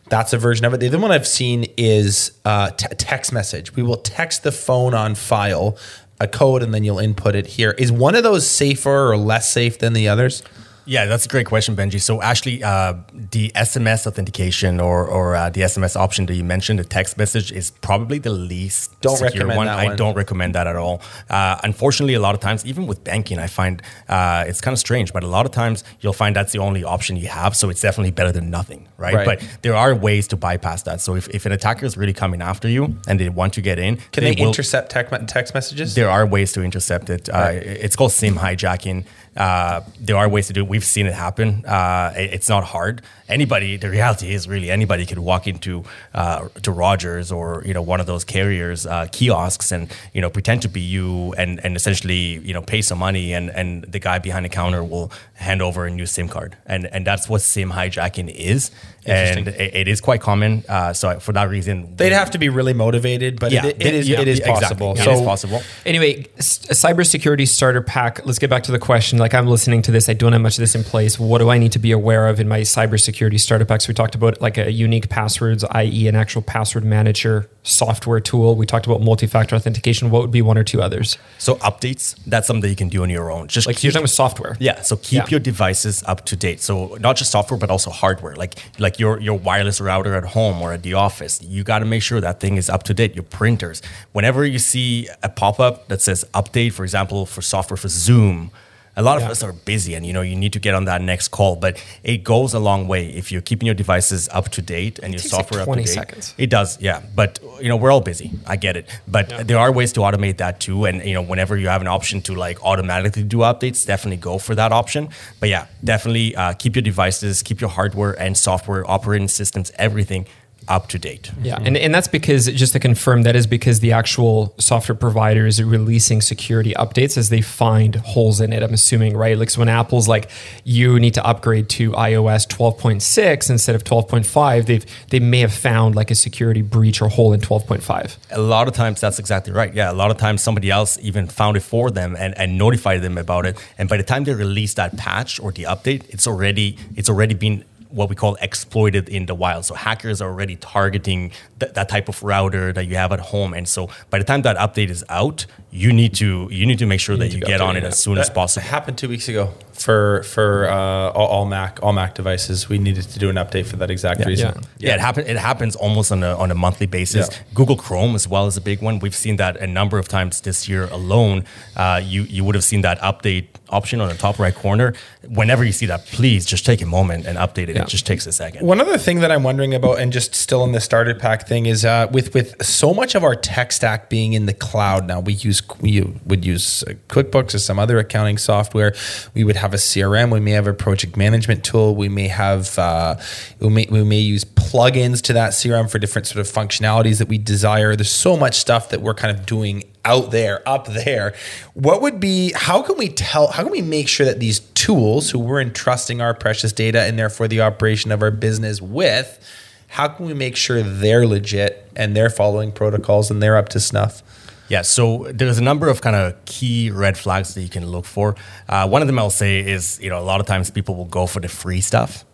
[0.08, 0.80] That's a version of it.
[0.80, 3.74] The other one I've seen is uh, t- text message.
[3.74, 5.76] We will text the phone on file
[6.18, 7.72] a code and then you'll input it here.
[7.72, 10.42] Is one of those safer or less safe than the others?
[10.88, 12.00] Yeah, that's a great question, Benji.
[12.00, 16.78] So actually, uh, the SMS authentication or, or uh, the SMS option that you mentioned,
[16.78, 19.68] the text message, is probably the least Don't secure recommend one.
[19.68, 19.96] I one.
[19.96, 21.02] don't recommend that at all.
[21.28, 24.78] Uh, unfortunately, a lot of times, even with banking, I find uh, it's kind of
[24.78, 27.56] strange, but a lot of times you'll find that's the only option you have.
[27.56, 29.14] So it's definitely better than nothing, right?
[29.14, 29.26] Right.
[29.40, 31.00] But there are ways to bypass that.
[31.00, 33.80] So if, if an attacker is really coming after you and they want to get
[33.80, 35.96] in, Can they, will- intercept text messages?
[35.96, 37.28] there are ways to intercept it.
[37.28, 39.04] Uh, it's called SIM hijacking.
[39.36, 40.68] Uh, there are ways to do it.
[40.68, 41.64] We've seen it happen.
[41.66, 43.02] Uh, it- it's not hard.
[43.28, 45.82] Anybody, the reality is really anybody could walk into
[46.14, 50.30] uh, to Rogers or you know one of those carriers uh, kiosks and you know
[50.30, 53.98] pretend to be you and and essentially you know pay some money and and the
[53.98, 57.42] guy behind the counter will hand over a new SIM card and and that's what
[57.42, 58.70] SIM hijacking is
[59.04, 60.62] and it, it is quite common.
[60.68, 63.94] Uh, so for that reason, They'd have to be really motivated, but yeah, it, it
[63.94, 64.60] is yeah, it is exactly.
[64.60, 64.92] possible.
[64.92, 65.62] It So is possible.
[65.84, 68.24] Anyway, cybersecurity starter pack.
[68.26, 69.18] Let's get back to the question.
[69.18, 71.18] Like I'm listening to this, I don't have much of this in place.
[71.18, 73.80] What do I need to be aware of in my cybersecurity pack?
[73.80, 78.54] So we talked about like a unique passwords, i.e., an actual password manager software tool.
[78.56, 80.10] We talked about multi-factor authentication.
[80.10, 81.18] What would be one or two others?
[81.38, 83.48] So updates, that's something that you can do on your own.
[83.48, 84.56] Just Like keep- you're talking with software.
[84.60, 85.26] Yeah, so keep Yeah.
[85.30, 86.60] your devices up to date.
[86.60, 88.34] So not just software, but also hardware.
[88.36, 91.40] Like like your your wireless router at home or at the office.
[91.42, 93.14] You got to make sure that thing is up to date.
[93.14, 93.82] Your printers.
[94.12, 98.50] Whenever you see a pop up that says update, for example, for software for Zoom.
[98.98, 101.02] A lot of us are busy, and you know you need to get on that
[101.02, 101.56] next call.
[101.56, 105.12] But it goes a long way if you're keeping your devices up to date and
[105.12, 105.94] your takes like software 20 up to date.
[105.94, 106.34] seconds.
[106.38, 107.02] It does, yeah.
[107.14, 108.30] But you know, we're all busy.
[108.46, 108.86] I get it.
[109.06, 109.42] But Yeah.
[109.42, 110.86] there are ways to automate that too.
[110.86, 114.38] And you know, whenever you have an option to like automatically do updates, definitely go
[114.38, 115.10] for that option.
[115.40, 120.26] But yeah, definitely uh, keep your devices, keep your hardware and software, operating systems, everything
[120.68, 121.30] up to date.
[121.42, 125.46] Yeah, and, and that's because just to confirm, that is because the actual software provider
[125.46, 128.62] is releasing security updates as they find holes in it.
[128.62, 129.38] I'm assuming, right?
[129.38, 130.30] Like so when Apple's like,
[130.64, 135.94] you need to upgrade to iOS 12.6 instead of 12.5, they've they may have found
[135.94, 138.16] like a security breach or hole in 12.5.
[138.30, 139.72] A lot of times that's exactly right.
[139.74, 143.02] Yeah, a lot of times somebody else even found it for them and, and notified
[143.02, 143.62] them about it.
[143.78, 147.34] And by the time they release that patch or the update, it's already it's already
[147.34, 147.64] been
[147.96, 149.64] what we call exploited in the wild.
[149.64, 153.54] So hackers are already targeting th- that type of router that you have at home.
[153.54, 155.46] And so by the time that update is out,
[155.76, 157.98] you need to you need to make sure that you get on it, it as
[157.98, 158.66] soon as That possible.
[158.66, 162.68] happened two weeks ago for for uh, all, all Mac all Mac devices.
[162.68, 164.52] We needed to do an update for that exact reason.
[164.78, 164.88] Yeah.
[164.88, 167.28] Yeah, it happen, It happens almost on a on a monthly basis.
[167.30, 167.38] Yeah.
[167.54, 168.98] Google Chrome as well is a big one.
[169.00, 171.44] We've seen that a number of times this year alone.
[171.76, 174.94] Uh, you you would have seen that update option on the top right corner.
[175.28, 177.76] Whenever you see that, please just take a moment and update it.
[177.76, 177.82] Yeah.
[177.82, 178.66] It just takes a second.
[178.66, 181.66] One other thing that I'm wondering about, and just still in the starter pack thing,
[181.66, 185.20] is uh, with with so much of our tech stack being in the cloud now,
[185.20, 188.94] we use we would use uh, QuickBooks or some other accounting software.
[189.34, 190.32] We would have a CRM.
[190.32, 191.94] We may have a project management tool.
[191.94, 193.16] We may have uh,
[193.60, 197.28] we may we may use plugins to that CRM for different sort of functionalities that
[197.28, 197.96] we desire.
[197.96, 201.34] There's so much stuff that we're kind of doing out there, up there.
[201.74, 205.30] What would be, how can we tell, how can we make sure that these tools
[205.30, 209.44] who we're entrusting our precious data and therefore the operation of our business with,
[209.88, 213.80] how can we make sure they're legit and they're following protocols and they're up to
[213.80, 214.22] snuff?
[214.68, 218.04] Yeah, so there's a number of kind of key red flags that you can look
[218.04, 218.34] for.
[218.68, 221.04] Uh, one of them I'll say is, you know, a lot of times people will
[221.04, 222.24] go for the free stuff,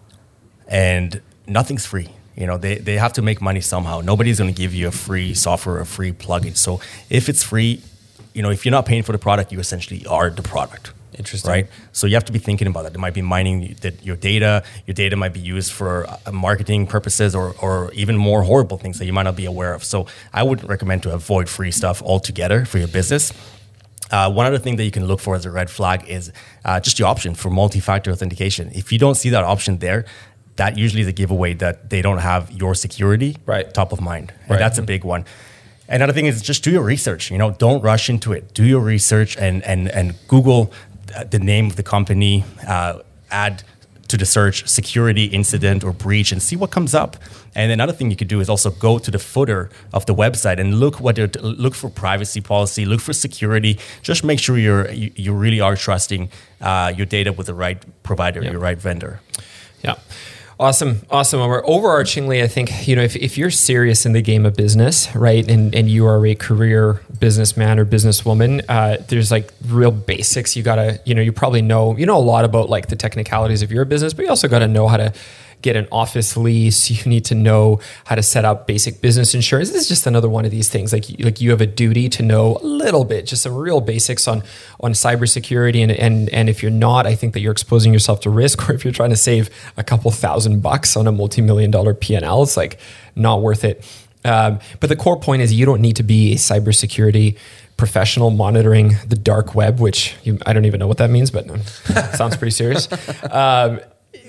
[0.67, 2.09] and nothing's free.
[2.37, 4.01] You know, they, they have to make money somehow.
[4.01, 6.57] Nobody's going to give you a free software, a free plugin.
[6.57, 6.81] So
[7.11, 7.83] if it's free,
[8.33, 10.93] you know, if you're not paying for the product, you essentially are the product.
[11.19, 11.51] Interesting.
[11.51, 11.67] Right?
[11.93, 12.95] So you have to be thinking about that.
[12.95, 14.63] It might be mining that your data.
[14.87, 18.99] Your data might be used for uh, marketing purposes or, or even more horrible things
[18.99, 19.85] that you might not be aware of.
[19.85, 23.33] So I would recommend to avoid free stuff altogether for your business.
[24.11, 26.33] Uh, one other thing that you can look for as a red flag is
[26.65, 28.71] uh, just the option for multi-factor authentication.
[28.75, 30.05] If you don't see that option there,
[30.57, 33.73] that usually is a giveaway that they don't have your security Right.
[33.73, 34.59] top of mind, and Right.
[34.59, 35.25] that's a big one.
[35.89, 37.31] Another thing is just do your research.
[37.31, 38.53] You know, don't rush into it.
[38.55, 40.73] Do your research and and and Google
[41.31, 42.45] the name of the company.
[42.67, 43.01] Uh,
[43.31, 43.63] add
[44.13, 47.17] to the search security incident or breach and see what comes up.
[47.55, 50.59] And another thing you could do is also go to the footer of the website
[50.61, 53.79] and look what look for privacy policy, look for security.
[54.03, 56.29] Just make sure you're you, you really are trusting
[56.61, 59.21] uh, your data with the right provider, your right vendor.
[59.83, 59.97] Yeah.
[60.63, 61.01] Awesome.
[61.11, 61.41] Awesome.
[61.41, 65.13] Over, overarchingly, I think, you know, if, if you're serious in the game of business,
[65.13, 70.55] right, and, and you are a career businessman or businesswoman, uh, there's like real basics.
[70.55, 72.95] You got to, you know, you probably know, you know, a lot about like the
[72.95, 75.13] technicalities of your business, but you also got to know how to
[75.63, 76.91] get an office lease.
[76.91, 79.71] You need to know how to set up basic business insurance.
[79.71, 80.93] This is just another one of these things.
[80.93, 84.29] Like, like you have a duty to know a little bit, just some real basics
[84.29, 84.43] on
[84.81, 85.83] on cybersecurity.
[85.83, 88.61] And and and if you're not, I think that you're exposing yourself to risk.
[88.73, 92.43] Or if you're trying to save a couple thousand bucks on a multi-million dollar P&L,
[92.43, 92.79] it's like
[93.17, 93.85] not worth it.
[94.25, 97.37] Um, but the core point is you don't need to be a cybersecurity
[97.77, 101.47] professional monitoring the dark web, which you, I don't even know what that means, but
[102.15, 102.89] sounds pretty serious.
[103.29, 103.81] Um,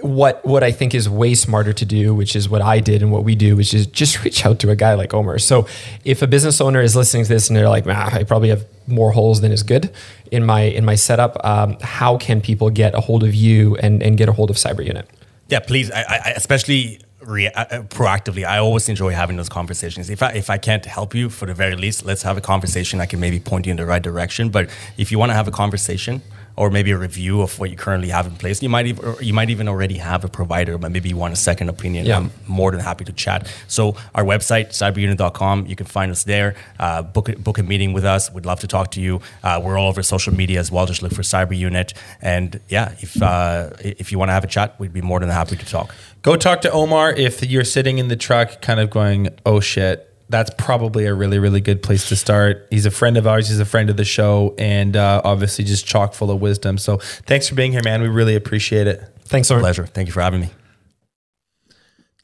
[0.02, 3.12] what what I think is way smarter to do, which is what I did and
[3.12, 5.40] what we do, which is just reach out to a guy like Omer.
[5.40, 5.68] So
[6.06, 9.12] if a business owner is listening to this and they're like, I probably have more
[9.12, 9.92] holes than is good
[10.32, 14.02] in my in my setup, um, how can people get a hold of you and
[14.02, 15.10] and get a hold of Cyber Unit?
[15.50, 15.92] Yeah, please.
[15.92, 18.46] I, I especially rea- uh, uh, proactively.
[18.46, 20.10] I always enjoy having those conversations.
[20.10, 23.02] If I if I can't help you, for the very least, let's have a conversation.
[23.02, 24.50] I can maybe point you in the right direction.
[24.50, 26.22] But if you want to have a conversation,
[26.56, 28.62] or maybe a review of what you currently have in place.
[28.62, 31.38] You might even you might even already have a provider, but maybe you want a
[31.38, 32.06] second opinion.
[32.06, 32.18] Yeah.
[32.18, 33.52] I'm more than happy to chat.
[33.68, 36.56] So our website cyberunit.com, you can find us there.
[36.80, 38.32] Uh, book book a meeting with us.
[38.32, 39.22] We'd love to talk to you.
[39.44, 40.86] Uh, we're all over social media as well.
[40.86, 44.48] Just look for Cyber Unit, and yeah, if uh, if you want to have a
[44.48, 45.94] chat, we'd be more than happy to talk.
[46.22, 50.10] Go talk to Omer if you're sitting in the truck, kind of going, "Oh shit."
[50.30, 52.68] That's probably a really, really good place to start.
[52.70, 53.50] He's a friend of ours.
[53.50, 56.78] He's a friend of the show, and uh, obviously just chock full of wisdom.
[56.78, 58.02] So thanks for being here, man.
[58.02, 59.04] We really appreciate it.
[59.26, 59.62] Thanks so much.
[59.62, 59.86] Pleasure.
[59.86, 60.50] Thank you for having me.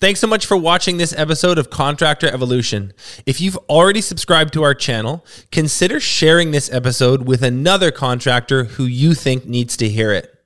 [0.01, 2.93] Thanks so much for watching this episode of Contractor Evolution.
[3.25, 8.85] If you've already subscribed to our channel, consider sharing this episode with another contractor who
[8.85, 10.38] you think needs to hear it.